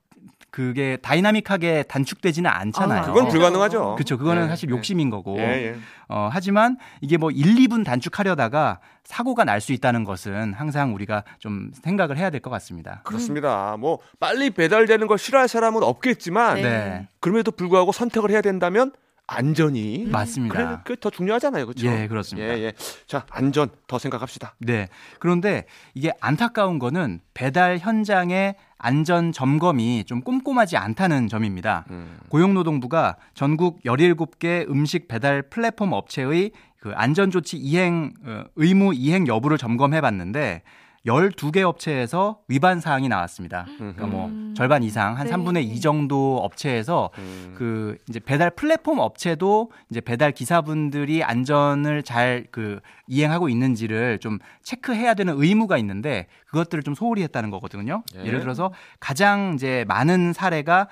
그게 0.55 0.95
다이나믹하게 1.01 1.83
단축되지는 1.83 2.49
않잖아요. 2.49 3.01
아, 3.01 3.03
그건 3.03 3.25
네. 3.25 3.29
불가능하죠. 3.29 3.95
그렇죠. 3.95 4.17
그거는 4.17 4.43
네, 4.43 4.47
사실 4.47 4.69
네. 4.69 4.75
욕심인 4.77 5.09
거고. 5.09 5.37
예, 5.37 5.43
예. 5.43 5.75
어, 6.07 6.29
하지만 6.31 6.77
이게 7.01 7.17
뭐 7.17 7.29
1, 7.29 7.55
2분 7.55 7.83
단축하려다가 7.83 8.79
사고가 9.03 9.43
날 9.43 9.59
수 9.59 9.73
있다는 9.73 10.05
것은 10.05 10.53
항상 10.53 10.93
우리가 10.95 11.25
좀 11.39 11.71
생각을 11.83 12.17
해야 12.17 12.29
될 12.29 12.39
것 12.39 12.49
같습니다. 12.51 13.01
그렇습니다. 13.03 13.75
뭐 13.77 13.99
빨리 14.17 14.49
배달되는 14.49 15.07
걸 15.07 15.17
싫어할 15.17 15.49
사람은 15.49 15.83
없겠지만 15.83 16.55
네. 16.55 16.61
네. 16.63 17.07
그럼에도 17.19 17.51
불구하고 17.51 17.91
선택을 17.91 18.31
해야 18.31 18.39
된다면 18.41 18.93
안전이 19.27 20.05
맞습니다. 20.09 20.53
그래 20.55 20.77
그게 20.85 20.99
더 21.01 21.09
중요하잖아요. 21.09 21.65
그렇죠? 21.65 21.85
예, 21.87 22.07
그렇습니다. 22.07 22.47
예, 22.57 22.61
예. 22.63 22.73
자, 23.07 23.25
안전 23.29 23.69
더 23.87 23.99
생각합시다. 23.99 24.55
네. 24.59 24.87
그런데 25.19 25.65
이게 25.95 26.13
안타까운 26.21 26.79
거는 26.79 27.19
배달 27.33 27.77
현장의 27.79 28.55
안전 28.77 29.31
점검이 29.31 30.03
좀 30.05 30.21
꼼꼼하지 30.21 30.77
않다는 30.77 31.27
점입니다. 31.27 31.85
음. 31.89 32.17
고용노동부가 32.29 33.17
전국 33.33 33.81
17개 33.83 34.69
음식 34.69 35.07
배달 35.07 35.41
플랫폼 35.41 35.93
업체의 35.93 36.51
그 36.77 36.91
안전 36.93 37.31
조치 37.31 37.57
이행, 37.57 38.13
어, 38.23 38.43
의무 38.55 38.93
이행 38.93 39.27
여부를 39.27 39.57
점검해 39.57 40.01
봤는데 40.01 40.61
12개 41.05 41.61
업체에서 41.61 42.39
위반 42.47 42.79
사항이 42.79 43.07
나왔습니다. 43.07 43.65
그러니까 43.77 44.07
뭐 44.07 44.27
음. 44.27 44.53
절반 44.57 44.81
이상 44.81 45.17
한 45.17 45.27
네. 45.27 45.33
3분의 45.33 45.63
2 45.63 45.79
정도 45.79 46.37
업체에서 46.37 47.11
음. 47.19 47.53
그 47.57 47.97
이제 48.09 48.19
배달 48.19 48.49
플랫폼 48.49 48.99
업체도 48.99 49.71
이제 49.91 50.01
배달 50.01 50.31
기사분들이 50.31 51.23
안전을 51.23 52.03
잘 52.03 52.45
그 52.51 52.79
이행하고 53.07 53.49
있는지를 53.49 54.19
좀 54.19 54.39
체크해야 54.63 55.13
되는 55.13 55.33
의무가 55.37 55.77
있는데 55.77 56.27
그것들을 56.47 56.83
좀 56.83 56.95
소홀히 56.95 57.21
했다는 57.23 57.49
거거든요. 57.51 58.03
예. 58.15 58.25
예를 58.25 58.39
들어서 58.39 58.71
가장 58.99 59.53
이제 59.55 59.85
많은 59.87 60.33
사례가 60.33 60.87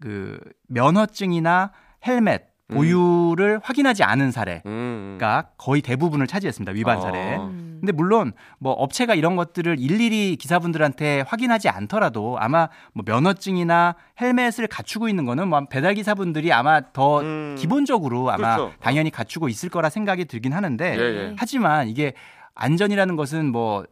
그 0.00 0.38
면허증이나 0.68 1.72
헬멧 2.06 2.42
음. 2.42 2.53
보유를 2.68 3.60
확인하지 3.62 4.04
않은 4.04 4.30
사례가 4.30 4.62
음. 4.66 5.18
거의 5.58 5.82
대부분을 5.82 6.26
차지했습니다. 6.26 6.72
위반 6.72 7.00
사례. 7.00 7.34
아. 7.34 7.44
음. 7.44 7.78
근데 7.80 7.92
물론 7.92 8.32
뭐 8.58 8.72
업체가 8.72 9.14
이런 9.14 9.36
것들을 9.36 9.78
일일이 9.78 10.36
기사분들한테 10.36 11.24
확인하지 11.26 11.68
않더라도 11.68 12.38
아마 12.40 12.70
뭐 12.94 13.04
면허증이나 13.06 13.96
헬멧을 14.18 14.68
갖추고 14.68 15.08
있는 15.08 15.26
거는 15.26 15.48
뭐 15.48 15.66
배달 15.68 15.94
기사분들이 15.94 16.50
아마 16.52 16.80
더 16.92 17.20
음. 17.20 17.56
기본적으로 17.58 18.30
아마 18.30 18.56
그렇죠. 18.56 18.74
당연히 18.80 19.10
갖추고 19.10 19.50
있을 19.50 19.68
거라 19.68 19.90
생각이 19.90 20.24
들긴 20.24 20.54
하는데 20.54 20.96
예, 20.96 21.00
예. 21.00 21.36
하지만 21.38 21.88
이게 21.88 22.14
안전이라는 22.54 23.16
것은 23.16 23.52
뭐 23.52 23.84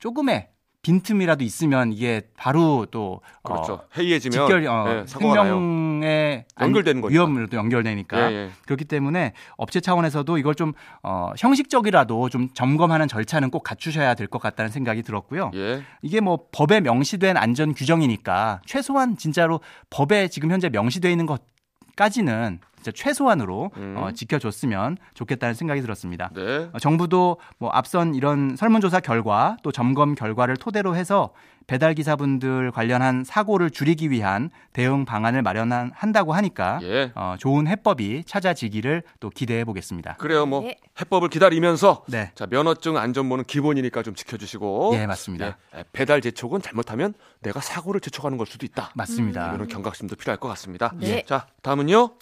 조금의 0.00 0.48
빈틈이라도 0.82 1.42
있으면 1.44 1.92
이게 1.92 2.22
바로 2.36 2.86
또 2.90 3.20
그렇죠. 3.42 3.72
어, 3.74 3.80
해이해지면 3.96 4.32
직결 4.46 4.66
어, 4.68 5.00
예. 5.00 5.06
생명에 5.06 6.44
안- 6.54 6.66
연결되는 6.68 7.00
거니까. 7.02 7.12
위험으로 7.12 7.46
또 7.48 7.56
연결되니까 7.56 8.30
예, 8.30 8.34
예. 8.34 8.50
그렇기 8.64 8.84
때문에 8.84 9.32
업체 9.56 9.80
차원에서도 9.80 10.38
이걸 10.38 10.54
좀 10.54 10.72
어, 11.02 11.32
형식적이라도 11.36 12.28
좀 12.28 12.48
점검하는 12.54 13.08
절차는 13.08 13.50
꼭 13.50 13.62
갖추셔야 13.64 14.14
될 14.14 14.28
것 14.28 14.40
같다는 14.42 14.70
생각이 14.70 15.02
들었고요. 15.02 15.50
예. 15.54 15.82
이게 16.02 16.20
뭐 16.20 16.46
법에 16.52 16.80
명시된 16.80 17.36
안전 17.36 17.72
규정이니까 17.74 18.60
최소한 18.66 19.16
진짜로 19.16 19.60
법에 19.90 20.28
지금 20.28 20.50
현재 20.50 20.68
명시되어 20.68 21.10
있는 21.10 21.24
것 21.26 21.40
까지는 21.98 22.60
최소한으로 22.94 23.72
음. 23.76 23.94
어, 23.98 24.12
지켜줬으면 24.12 24.98
좋겠다는 25.14 25.54
생각이 25.54 25.80
들었습니다. 25.80 26.30
네. 26.32 26.70
어, 26.72 26.78
정부도 26.78 27.38
뭐 27.58 27.70
앞선 27.70 28.14
이런 28.14 28.54
설문조사 28.56 29.00
결과 29.00 29.56
또 29.64 29.72
점검 29.72 30.14
결과를 30.14 30.56
토대로 30.56 30.94
해서 30.94 31.32
배달 31.68 31.94
기사분들 31.94 32.72
관련한 32.72 33.24
사고를 33.24 33.70
줄이기 33.70 34.10
위한 34.10 34.50
대응 34.72 35.04
방안을 35.04 35.42
마련한다고 35.42 36.32
하니까 36.32 36.80
예. 36.82 37.12
어, 37.14 37.34
좋은 37.38 37.68
해법이 37.68 38.24
찾아지기를 38.24 39.02
또 39.20 39.28
기대해 39.28 39.64
보겠습니다. 39.64 40.14
그래요. 40.14 40.46
뭐 40.46 40.62
네. 40.62 40.78
해법을 40.98 41.28
기다리면서 41.28 42.04
네, 42.08 42.32
자, 42.34 42.46
면허증 42.46 42.96
안전모는 42.96 43.44
기본이니까 43.44 44.02
좀 44.02 44.14
지켜 44.14 44.38
주시고 44.38 44.92
예 44.94 45.06
맞습니다. 45.06 45.58
예, 45.76 45.84
배달 45.92 46.22
재촉은 46.22 46.62
잘못하면 46.62 47.12
내가 47.42 47.60
사고를 47.60 48.00
재촉하는 48.00 48.38
걸 48.38 48.46
수도 48.46 48.64
있다. 48.64 48.90
맞습니다. 48.94 49.54
이런 49.54 49.68
경각심도 49.68 50.16
필요할 50.16 50.40
것 50.40 50.48
같습니다. 50.48 50.94
네. 50.96 51.22
자, 51.26 51.46
다음은요. 51.60 52.12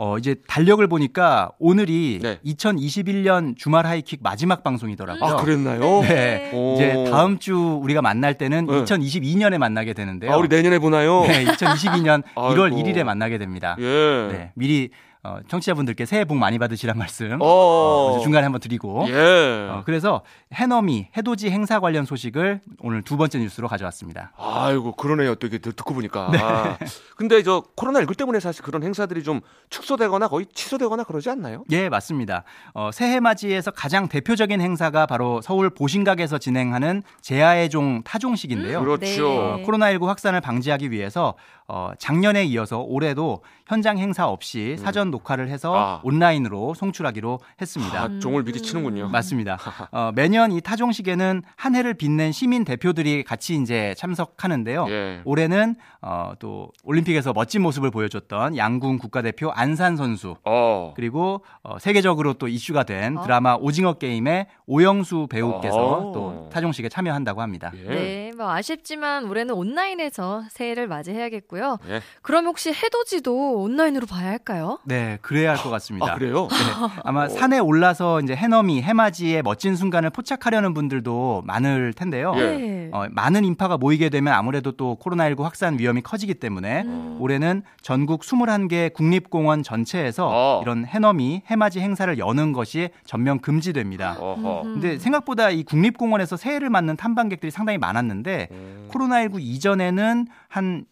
어, 0.00 0.16
이제 0.16 0.36
달력을 0.46 0.86
보니까 0.86 1.50
오늘이 1.58 2.20
네. 2.22 2.38
2021년 2.46 3.56
주말 3.56 3.84
하이킥 3.84 4.20
마지막 4.22 4.62
방송이더라고요. 4.62 5.24
아, 5.38 5.42
그랬나요? 5.42 6.02
네. 6.02 6.52
오. 6.54 6.74
이제 6.76 7.10
다음 7.10 7.38
주 7.40 7.80
우리가 7.82 8.00
만날 8.00 8.34
때는 8.34 8.66
네. 8.66 8.84
2022년에 8.84 9.58
만나게 9.58 9.94
되는데요. 9.94 10.32
아, 10.32 10.36
우리 10.36 10.46
내년에 10.46 10.78
보나요? 10.78 11.22
네, 11.22 11.44
2022년 11.46 12.22
아이고. 12.36 12.54
1월 12.54 12.72
1일에 12.72 13.02
만나게 13.02 13.38
됩니다. 13.38 13.74
예. 13.80 14.28
네, 14.30 14.52
미리 14.54 14.90
어, 15.24 15.38
청취자분들께 15.48 16.06
새해 16.06 16.24
복 16.24 16.36
많이 16.36 16.58
받으시란 16.58 16.96
말씀 16.96 17.38
어. 17.40 17.46
어, 17.46 18.18
중간에 18.22 18.44
한번 18.44 18.60
드리고 18.60 19.06
예. 19.08 19.68
어, 19.70 19.82
그래서 19.84 20.22
해넘이 20.54 21.08
해돋이 21.16 21.50
행사 21.50 21.80
관련 21.80 22.04
소식을 22.04 22.60
오늘 22.80 23.02
두 23.02 23.16
번째 23.16 23.38
뉴스로 23.38 23.68
가져왔습니다. 23.68 24.32
아이고 24.36 24.92
그러네요. 24.92 25.34
또 25.34 25.46
이게 25.46 25.58
듣고 25.58 25.94
보니까. 25.94 26.30
네. 26.32 26.38
아, 26.38 26.78
근데 27.16 27.42
저 27.42 27.62
코로나 27.74 28.00
19 28.00 28.14
때문에 28.14 28.40
사실 28.40 28.62
그런 28.62 28.82
행사들이 28.82 29.22
좀 29.22 29.40
축소되거나 29.70 30.28
거의 30.28 30.46
취소되거나 30.54 31.04
그러지 31.04 31.30
않나요? 31.30 31.64
예, 31.70 31.88
맞습니다. 31.88 32.44
어, 32.74 32.90
새해 32.92 33.20
맞이에서 33.20 33.70
가장 33.70 34.08
대표적인 34.08 34.60
행사가 34.60 35.06
바로 35.06 35.40
서울 35.42 35.70
보신각에서 35.70 36.38
진행하는 36.38 37.02
제아의 37.20 37.70
종 37.70 38.02
타종식인데요. 38.04 38.80
그렇죠. 38.80 38.98
네. 39.04 39.20
어, 39.20 39.62
코로나 39.64 39.90
19 39.90 40.08
확산을 40.08 40.40
방지하기 40.40 40.90
위해서 40.90 41.34
어, 41.70 41.90
작년에 41.98 42.44
이어서 42.46 42.80
올해도 42.80 43.42
현장 43.66 43.98
행사 43.98 44.26
없이 44.26 44.78
사전 44.78 45.10
녹화를 45.10 45.50
해서 45.50 45.72
음. 45.72 45.76
아. 45.76 46.00
온라인으로 46.02 46.72
송출하기로 46.72 47.40
했습니다. 47.60 48.02
아, 48.02 48.18
종을 48.20 48.42
미리 48.42 48.62
치는군요. 48.62 49.08
맞습니다. 49.08 49.58
어, 49.92 50.10
매년 50.14 50.50
이 50.50 50.62
타종식에는 50.62 51.42
한 51.56 51.74
해를 51.74 51.92
빛낸 51.92 52.32
시민 52.32 52.64
대표들이 52.64 53.22
같이 53.22 53.54
이제 53.56 53.94
참석하는데요. 53.98 54.86
예. 54.88 55.20
올해는 55.26 55.76
어, 56.00 56.32
또 56.38 56.72
올림픽에서 56.84 57.34
멋진 57.34 57.60
모습을 57.60 57.90
보여줬던 57.90 58.56
양궁 58.56 58.96
국가대표 58.96 59.50
안산 59.50 59.98
선수 59.98 60.36
어. 60.44 60.94
그리고 60.96 61.44
어, 61.62 61.78
세계적으로 61.78 62.32
또 62.34 62.48
이슈가 62.48 62.84
된 62.84 63.18
어? 63.18 63.22
드라마 63.22 63.56
오징어 63.56 63.92
게임의 63.92 64.46
오영수 64.66 65.26
배우께서 65.28 65.76
어. 65.76 66.12
또 66.12 66.48
타종식에 66.50 66.88
참여한다고 66.88 67.42
합니다. 67.42 67.72
예. 67.74 67.88
네, 67.88 68.32
뭐 68.38 68.50
아쉽지만 68.50 69.26
올해는 69.26 69.54
온라인에서 69.54 70.44
새해를 70.50 70.88
맞이해야겠고요. 70.88 71.57
예. 71.88 72.00
그럼 72.22 72.46
혹시 72.46 72.72
해돋이도 72.72 73.60
온라인으로 73.62 74.06
봐야 74.06 74.28
할까요? 74.30 74.78
네, 74.84 75.18
그래야 75.22 75.50
할 75.50 75.58
것 75.58 75.70
같습니다. 75.70 76.12
아, 76.12 76.14
그래요? 76.14 76.48
네, 76.50 76.56
아마 77.04 77.28
산에 77.28 77.58
올라서 77.58 78.20
이제 78.20 78.34
해넘이 78.36 78.82
해맞이의 78.82 79.42
멋진 79.42 79.74
순간을 79.76 80.10
포착하려는 80.10 80.72
분들도 80.74 81.42
많을 81.44 81.92
텐데요. 81.94 82.32
예. 82.36 82.40
네. 82.40 82.90
어, 82.92 83.06
많은 83.10 83.44
인파가 83.44 83.76
모이게 83.76 84.08
되면 84.08 84.32
아무래도 84.32 84.72
또 84.72 84.96
코로나19 85.02 85.42
확산 85.42 85.78
위험이 85.78 86.00
커지기 86.00 86.34
때문에 86.34 86.82
음. 86.86 87.16
올해는 87.20 87.62
전국 87.82 88.22
21개 88.22 88.92
국립공원 88.94 89.62
전체에서 89.62 90.28
어. 90.32 90.60
이런 90.62 90.84
해넘이 90.86 91.42
해맞이 91.46 91.80
행사를 91.80 92.16
여는 92.18 92.52
것이 92.52 92.90
전면 93.04 93.40
금지됩니다. 93.40 94.16
어허. 94.18 94.62
음. 94.62 94.72
근데 94.74 94.98
생각보다 94.98 95.50
이 95.50 95.64
국립공원에서 95.64 96.36
새해를 96.36 96.70
맞는 96.70 96.96
탐방객들이 96.96 97.50
상당히 97.50 97.78
많았는데 97.78 98.48
음. 98.50 98.88
코로나19 98.92 99.40
이전에는 99.40 100.26
한, 100.48 100.84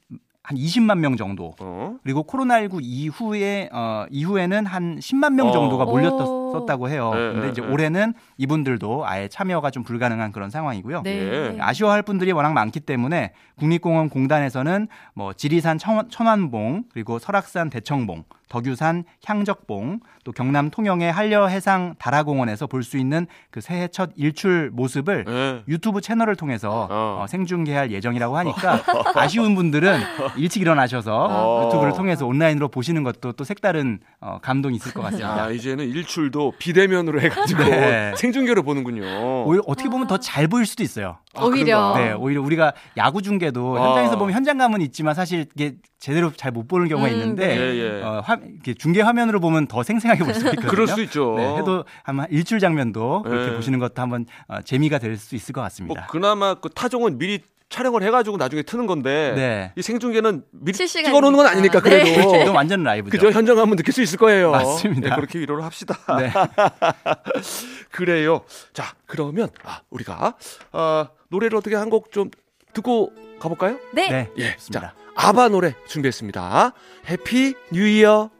한 0.46 0.56
20만 0.56 0.98
명 0.98 1.16
정도 1.16 1.54
어? 1.58 1.96
그리고 2.04 2.22
코로나19 2.22 2.78
이후에 2.80 3.68
어, 3.72 4.06
이후에는 4.10 4.64
한 4.64 5.00
10만 5.00 5.34
명 5.34 5.48
어. 5.48 5.52
정도가 5.52 5.82
오. 5.82 5.90
몰렸었던 5.90 6.52
썼다고 6.52 6.88
해요. 6.88 7.10
네, 7.12 7.20
근데 7.32 7.46
네, 7.46 7.48
이제 7.50 7.60
네. 7.60 7.66
올해는 7.66 8.14
이분들도 8.38 9.04
아예 9.04 9.26
참여가 9.26 9.72
좀 9.72 9.82
불가능한 9.82 10.30
그런 10.30 10.48
상황이고요. 10.48 11.02
네. 11.02 11.10
예. 11.10 11.56
아쉬워할 11.60 12.04
분들이 12.04 12.30
워낙 12.30 12.52
많기 12.52 12.78
때문에 12.78 13.32
국립공원 13.56 14.08
공단에서는 14.08 14.86
뭐 15.14 15.32
지리산 15.32 15.78
천, 15.78 16.08
천완봉 16.10 16.84
그리고 16.92 17.18
설악산 17.18 17.68
대청봉 17.68 18.22
덕유산 18.48 19.04
향적봉 19.24 20.00
또 20.24 20.32
경남 20.32 20.70
통영의 20.70 21.12
한려 21.12 21.46
해상 21.46 21.94
다라공원에서 21.98 22.66
볼 22.66 22.82
수 22.86 22.96
있는 22.98 23.26
그 23.50 23.60
새해 23.60 23.88
첫 23.88 24.10
일출 24.16 24.70
모습을 24.72 25.24
예. 25.28 25.62
유튜브 25.66 26.00
채널을 26.00 26.36
통해서 26.36 26.86
어. 26.90 27.22
어, 27.22 27.26
생중계할 27.26 27.90
예정이라고 27.90 28.36
하니까 28.38 28.80
아쉬운 29.16 29.54
분들은 29.56 30.00
일찍 30.36 30.62
일어나셔서 30.62 31.26
어. 31.28 31.66
유튜브를 31.66 31.92
통해서 31.94 32.26
온라인으로 32.26 32.68
보시는 32.68 33.02
것도 33.02 33.32
또 33.32 33.42
색다른 33.44 33.98
어, 34.20 34.38
감동이 34.40 34.76
있을 34.76 34.92
것 34.92 35.02
같습니다. 35.02 35.46
야, 35.46 35.50
이제는 35.50 35.88
일출도 35.88 36.52
비대면으로 36.58 37.20
해가지고 37.20 37.64
네. 37.64 38.12
생중계로 38.16 38.62
보는군요. 38.62 39.44
오히려 39.46 39.62
어떻게 39.66 39.88
보면 39.88 40.06
더 40.06 40.16
잘 40.18 40.48
보일 40.48 40.66
수도 40.66 40.82
있어요. 40.82 41.18
아, 41.36 41.44
오히려. 41.44 41.94
네, 41.96 42.12
오히려 42.12 42.42
우리가 42.42 42.72
야구 42.96 43.22
중계도 43.22 43.78
아. 43.78 43.88
현장에서 43.88 44.16
보면 44.18 44.34
현장감은 44.34 44.80
있지만 44.82 45.14
사실 45.14 45.46
이게 45.54 45.74
제대로 45.98 46.32
잘 46.32 46.52
못 46.52 46.68
보는 46.68 46.88
경우가 46.88 47.08
음, 47.08 47.12
있는데 47.12 47.56
예, 47.56 47.98
예. 47.98 48.02
어, 48.02 48.20
화, 48.24 48.38
이렇게 48.42 48.72
중계 48.74 49.02
화면으로 49.02 49.40
보면 49.40 49.66
더 49.66 49.82
생생하게 49.82 50.24
볼 50.24 50.34
수 50.34 50.40
있거든요. 50.50 50.68
그럴 50.70 50.86
수 50.86 51.02
있죠. 51.02 51.34
네, 51.36 51.56
해도 51.56 51.84
아마 52.04 52.24
일출 52.30 52.58
장면도 52.60 53.22
그렇게 53.22 53.50
네. 53.50 53.56
보시는 53.56 53.78
것도 53.78 54.00
한번 54.02 54.26
어, 54.48 54.60
재미가 54.62 54.98
될 54.98 55.16
수 55.18 55.34
있을 55.34 55.52
것뭐 55.52 55.64
같습니다. 55.64 56.06
그나마 56.06 56.54
그 56.54 56.68
타종은 56.68 57.18
미리 57.18 57.40
촬영을 57.68 58.02
해가지고 58.04 58.36
나중에 58.36 58.62
트는 58.62 58.86
건데 58.86 59.32
네. 59.34 59.72
이 59.76 59.82
생중계는 59.82 60.44
미리. 60.52 60.72
찍어놓는 60.86 61.36
건 61.36 61.46
아니니까 61.46 61.80
그래도 61.80 62.04
네. 62.32 62.42
이건 62.42 62.54
완전 62.54 62.82
라이브죠. 62.84 63.10
그죠 63.18 63.30
현장 63.36 63.56
가면 63.56 63.76
느낄 63.76 63.92
수 63.92 64.02
있을 64.02 64.18
거예요. 64.18 64.52
맞습니다. 64.52 65.08
네, 65.10 65.14
그렇게 65.16 65.38
위로를 65.40 65.64
합시다. 65.64 65.98
네. 66.18 66.30
그래요. 67.90 68.42
자 68.72 68.94
그러면 69.06 69.48
아, 69.64 69.80
우리가 69.90 70.34
어, 70.72 71.06
노래를 71.28 71.56
어떻게 71.58 71.74
한 71.76 71.90
곡 71.90 72.10
좀 72.12 72.30
듣고 72.72 73.10
가볼까요? 73.40 73.78
네. 73.92 74.08
네, 74.10 74.30
예, 74.38 74.52
좋습니다. 74.56 74.80
자 74.80 74.94
아바 75.16 75.48
노래 75.48 75.74
준비했습니다. 75.88 76.72
Happy 77.10 77.54
New 77.72 77.86
Year. 77.86 78.30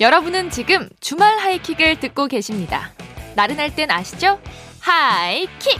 여러분은 0.00 0.48
지금 0.48 0.88
주말 0.98 1.38
하이킥을 1.38 2.00
듣고 2.00 2.26
계십니다. 2.26 2.90
나른할 3.36 3.74
땐 3.76 3.90
아시죠? 3.90 4.40
하이킥! 4.80 5.78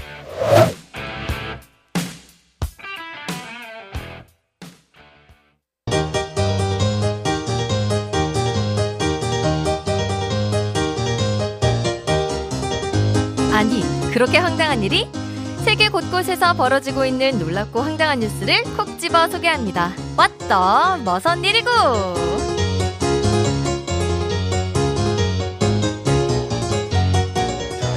아니, 13.54 13.82
그렇게 14.12 14.36
황당한 14.36 14.82
일이? 14.82 15.08
세계 15.64 15.88
곳곳에서 15.88 16.52
벌어지고 16.54 17.06
있는 17.06 17.38
놀랍고 17.38 17.80
황당한 17.80 18.20
뉴스를 18.20 18.64
콕 18.76 18.98
집어 18.98 19.28
소개합니다. 19.28 19.92
왔더 20.18 20.98
머선 21.04 21.42
일이고! 21.42 22.59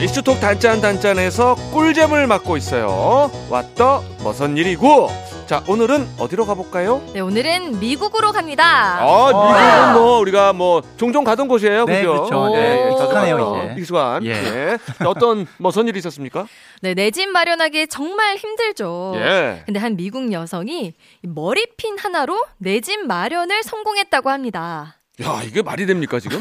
이슈톡 0.04 0.40
단짠 0.42 0.82
단짠에서 0.82 1.56
꿀잼을 1.72 2.28
맡고 2.28 2.58
있어요. 2.58 3.32
왔더 3.50 4.04
머선 4.24 4.58
일이고. 4.58 5.10
자 5.46 5.62
오늘은 5.68 6.08
어디로 6.20 6.46
가볼까요? 6.46 7.02
네, 7.14 7.20
오늘은 7.20 7.80
미국으로 7.80 8.32
갑니다. 8.32 8.98
아 9.02 9.28
미국은 9.28 9.94
뭐 10.02 10.20
우리가 10.20 10.54
뭐 10.54 10.82
종종 10.98 11.24
가던 11.26 11.48
곳이에요, 11.50 11.84
네, 11.86 11.98
그죠? 12.02 12.14
그렇죠. 12.14 12.56
네, 12.56 12.90
익숙하네요, 12.92 13.38
가서 13.38 13.64
이제. 13.66 13.76
익숙한. 13.82 14.26
예. 14.26 14.30
예. 14.32 14.78
자, 14.98 15.10
어떤 15.10 15.46
머선 15.58 15.88
일이 15.90 16.00
있었습니까? 16.00 16.48
네, 16.82 16.94
내 16.94 17.12
집 17.12 17.30
마련하기 17.30 17.88
정말 17.88 18.38
힘들죠. 18.38 19.14
예. 19.18 19.64
근데 19.66 19.80
한 19.82 19.96
미국 19.98 20.32
여성이 20.32 20.94
이 21.24 21.28
머리핀 21.28 21.98
하나로 22.00 22.42
내 22.58 22.80
집 22.80 23.06
마련을 23.06 23.64
성공했다고 23.64 24.30
합니다. 24.30 24.96
야 25.22 25.42
이게 25.46 25.62
말이 25.62 25.86
됩니까 25.86 26.20
지금? 26.20 26.40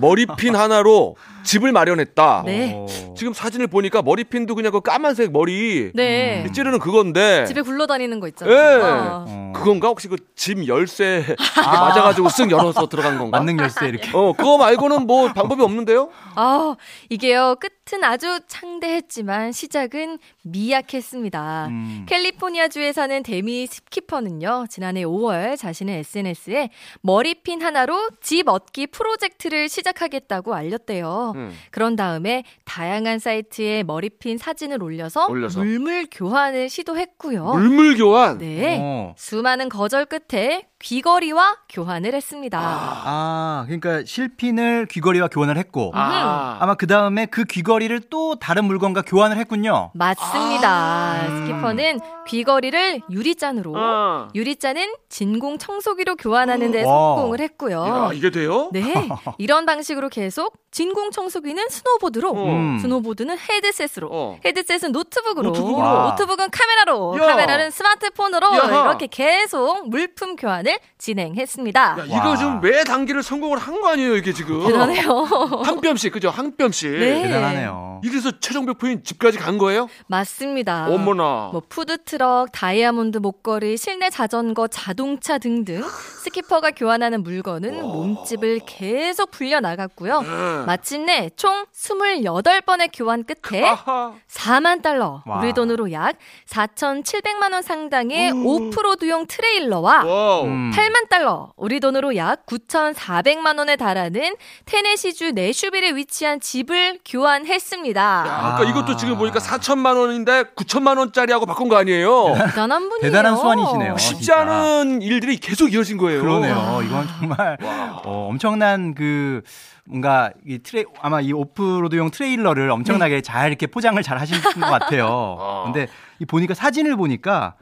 머리핀 0.00 0.56
하나로 0.56 1.14
집을 1.44 1.70
마련했다. 1.70 2.42
네. 2.46 2.74
오. 2.74 3.14
지금 3.16 3.32
사진을 3.32 3.68
보니까 3.68 4.02
머리핀도 4.02 4.56
그냥 4.56 4.72
그 4.72 4.80
까만색 4.80 5.30
머리 5.30 5.92
네. 5.94 6.42
음. 6.44 6.52
찌르는 6.52 6.80
그건데 6.80 7.44
집에 7.46 7.60
굴러다니는 7.60 8.18
거 8.18 8.26
예. 8.26 8.30
있잖아요. 8.30 9.24
어. 9.28 9.52
그건가 9.54 9.88
혹시 9.88 10.08
그 10.08 10.16
집 10.34 10.66
열쇠 10.68 11.24
맞아가지고 11.56 12.28
쓱 12.28 12.50
열어서 12.50 12.88
들어간 12.88 13.18
건가? 13.18 13.38
만능 13.38 13.58
열쇠 13.58 13.88
이렇게. 13.88 14.08
어 14.14 14.32
그거 14.32 14.56
말고는 14.56 15.06
뭐 15.06 15.32
방법이 15.32 15.62
없는데요? 15.62 16.10
아, 16.36 16.74
이게요. 17.08 17.56
끝 17.60 17.77
은 17.94 18.04
아주 18.04 18.40
창대했지만 18.46 19.52
시작은 19.52 20.18
미약했습니다. 20.42 21.66
음. 21.68 22.06
캘리포니아주에 22.06 22.92
사는 22.92 23.22
데미 23.22 23.66
스키퍼는요, 23.66 24.66
지난해 24.68 25.04
5월 25.04 25.56
자신의 25.56 26.00
SNS에 26.00 26.68
머리핀 27.00 27.62
하나로 27.62 28.10
집 28.20 28.48
얻기 28.48 28.88
프로젝트를 28.88 29.70
시작하겠다고 29.70 30.54
알렸대요. 30.54 31.32
음. 31.36 31.54
그런 31.70 31.96
다음에 31.96 32.44
다양한 32.66 33.20
사이트에 33.20 33.84
머리핀 33.84 34.36
사진을 34.36 34.82
올려서, 34.82 35.26
올려서. 35.28 35.60
물물 35.60 36.06
교환을 36.10 36.68
시도했고요. 36.68 37.54
물물 37.54 37.96
교환. 37.96 38.36
네. 38.36 38.78
어. 38.80 39.14
수많은 39.16 39.70
거절 39.70 40.04
끝에 40.04 40.68
귀걸이와 40.80 41.56
교환을 41.68 42.14
했습니다. 42.14 42.60
아, 42.60 43.64
그러니까 43.66 44.04
실핀을 44.04 44.86
귀걸이와 44.86 45.28
교환을 45.28 45.56
했고 45.58 45.90
아. 45.94 46.58
아마 46.60 46.74
그 46.74 46.86
다음에 46.86 47.26
그 47.26 47.44
귀걸이 47.44 47.77
를 47.86 48.00
또 48.10 48.36
다른 48.36 48.64
물건과 48.64 49.02
교환을 49.02 49.36
했군요. 49.36 49.90
맞습니다. 49.94 50.68
아. 50.70 51.26
스키퍼는 51.46 52.00
귀걸이를 52.28 53.00
유리잔으로, 53.10 53.72
아. 53.76 54.28
유리잔은 54.34 54.94
진공 55.08 55.58
청소기로 55.58 56.16
교환하는 56.16 56.70
데 56.70 56.82
와. 56.84 56.92
성공을 57.16 57.40
했고요. 57.40 57.84
야, 57.86 58.10
이게 58.12 58.30
돼요? 58.30 58.70
네. 58.72 58.82
이런 59.38 59.66
방식으로 59.66 60.08
계속 60.08 60.54
진공 60.70 61.10
청소기는 61.10 61.68
스노보드로, 61.68 62.30
어. 62.30 62.44
음. 62.52 62.78
스노보드는 62.80 63.36
헤드셋으로, 63.38 64.08
어. 64.12 64.38
헤드셋은 64.44 64.92
노트북으로, 64.92 65.48
노트북으로. 65.50 65.78
와. 65.78 66.10
노트북은 66.10 66.50
카메라로, 66.50 67.16
야. 67.20 67.26
카메라는 67.26 67.70
스마트폰으로 67.70 68.46
야하. 68.54 68.88
이렇게 68.90 69.06
계속 69.06 69.88
물품 69.88 70.36
교환을 70.36 70.78
진행했습니다. 70.98 71.80
야, 71.98 72.04
이거 72.04 72.28
와. 72.30 72.36
좀 72.36 72.60
매 72.60 72.84
단계를 72.84 73.22
성공을 73.22 73.58
한 73.58 73.78
거 73.78 73.88
아니에요, 73.90 74.16
이게 74.16 74.32
지금? 74.32 74.66
대단해요. 74.66 75.08
한 75.64 75.80
뼘씩, 75.80 76.12
그죠? 76.12 76.30
한 76.30 76.56
뼘씩. 76.56 76.90
네. 76.90 77.22
대단하네요. 77.22 78.00
이래서 78.04 78.30
최종 78.40 78.64
목표인 78.66 79.02
집까지 79.04 79.38
간 79.38 79.56
거예요? 79.58 79.88
맞습니다. 80.08 80.86
어머나. 80.88 81.50
뭐 81.52 81.62
푸드트럭, 81.68 82.48
다이아몬드 82.52 83.18
목걸이, 83.18 83.76
실내 83.76 84.10
자전거, 84.10 84.66
자동차 84.68 85.38
등등 85.38 85.82
스키퍼가 86.24 86.72
교환하는 86.72 87.22
물건은 87.22 87.80
몸집을 87.80 88.60
계속 88.66 89.30
불려 89.30 89.60
나갔고요. 89.60 90.20
네. 90.22 90.28
마침내 90.66 91.30
총 91.36 91.64
28번의 91.72 92.90
교환 92.92 93.24
끝에 93.24 93.64
아하. 93.64 94.12
4만 94.28 94.82
달러, 94.82 95.22
와. 95.24 95.38
우리 95.38 95.52
돈으로 95.52 95.92
약 95.92 96.16
4,700만 96.48 97.52
원 97.52 97.62
상당의 97.62 98.32
오. 98.32 98.66
오프로드용 98.68 99.26
트레일러와 99.26 100.04
와우. 100.04 100.44
음. 100.44 100.70
8만 100.74 101.08
달러, 101.08 101.52
우리 101.56 101.80
돈으로 101.80 102.16
약 102.16 102.44
9,400만 102.46 103.58
원에 103.58 103.76
달하는 103.76 104.34
테네시주 104.64 105.32
내슈빌에 105.32 105.92
위치한 105.92 106.40
집을 106.40 106.98
교환했습니다. 107.04 108.00
야, 108.00 108.24
아까 108.54 108.62
아. 108.62 108.64
이것도 108.68 108.96
지금 108.96 109.16
보니까 109.16 109.38
4천만 109.38 109.96
원인데 109.98 110.44
9천만 110.56 110.98
원짜리하고 110.98 111.46
바꾼 111.46 111.68
거 111.68 111.76
아니에요? 111.76 112.07
대단한 112.36 112.88
분이에요. 112.88 113.00
대단한 113.02 113.36
수완이시네요. 113.36 113.96
쉽지 113.98 114.24
진짜. 114.24 114.40
않은 114.40 115.02
일들이 115.02 115.36
계속 115.38 115.72
이어진 115.72 115.96
거예요. 115.98 116.20
그러네요. 116.22 116.80
이건 116.84 117.06
정말 117.18 117.56
어, 118.04 118.28
엄청난 118.30 118.94
그 118.94 119.42
뭔가 119.84 120.30
이 120.46 120.58
트레 120.58 120.84
아마 121.00 121.20
이 121.20 121.32
오프로드용 121.32 122.10
트레일러를 122.10 122.70
엄청나게 122.70 123.22
잘 123.22 123.48
이렇게 123.48 123.66
포장을 123.66 124.00
잘 124.02 124.18
하신 124.18 124.40
것 124.42 124.60
같아요. 124.60 125.06
어. 125.38 125.62
근데 125.64 125.86
이 126.18 126.24
보니까 126.26 126.54
사진을 126.54 126.96
보니까 126.96 127.54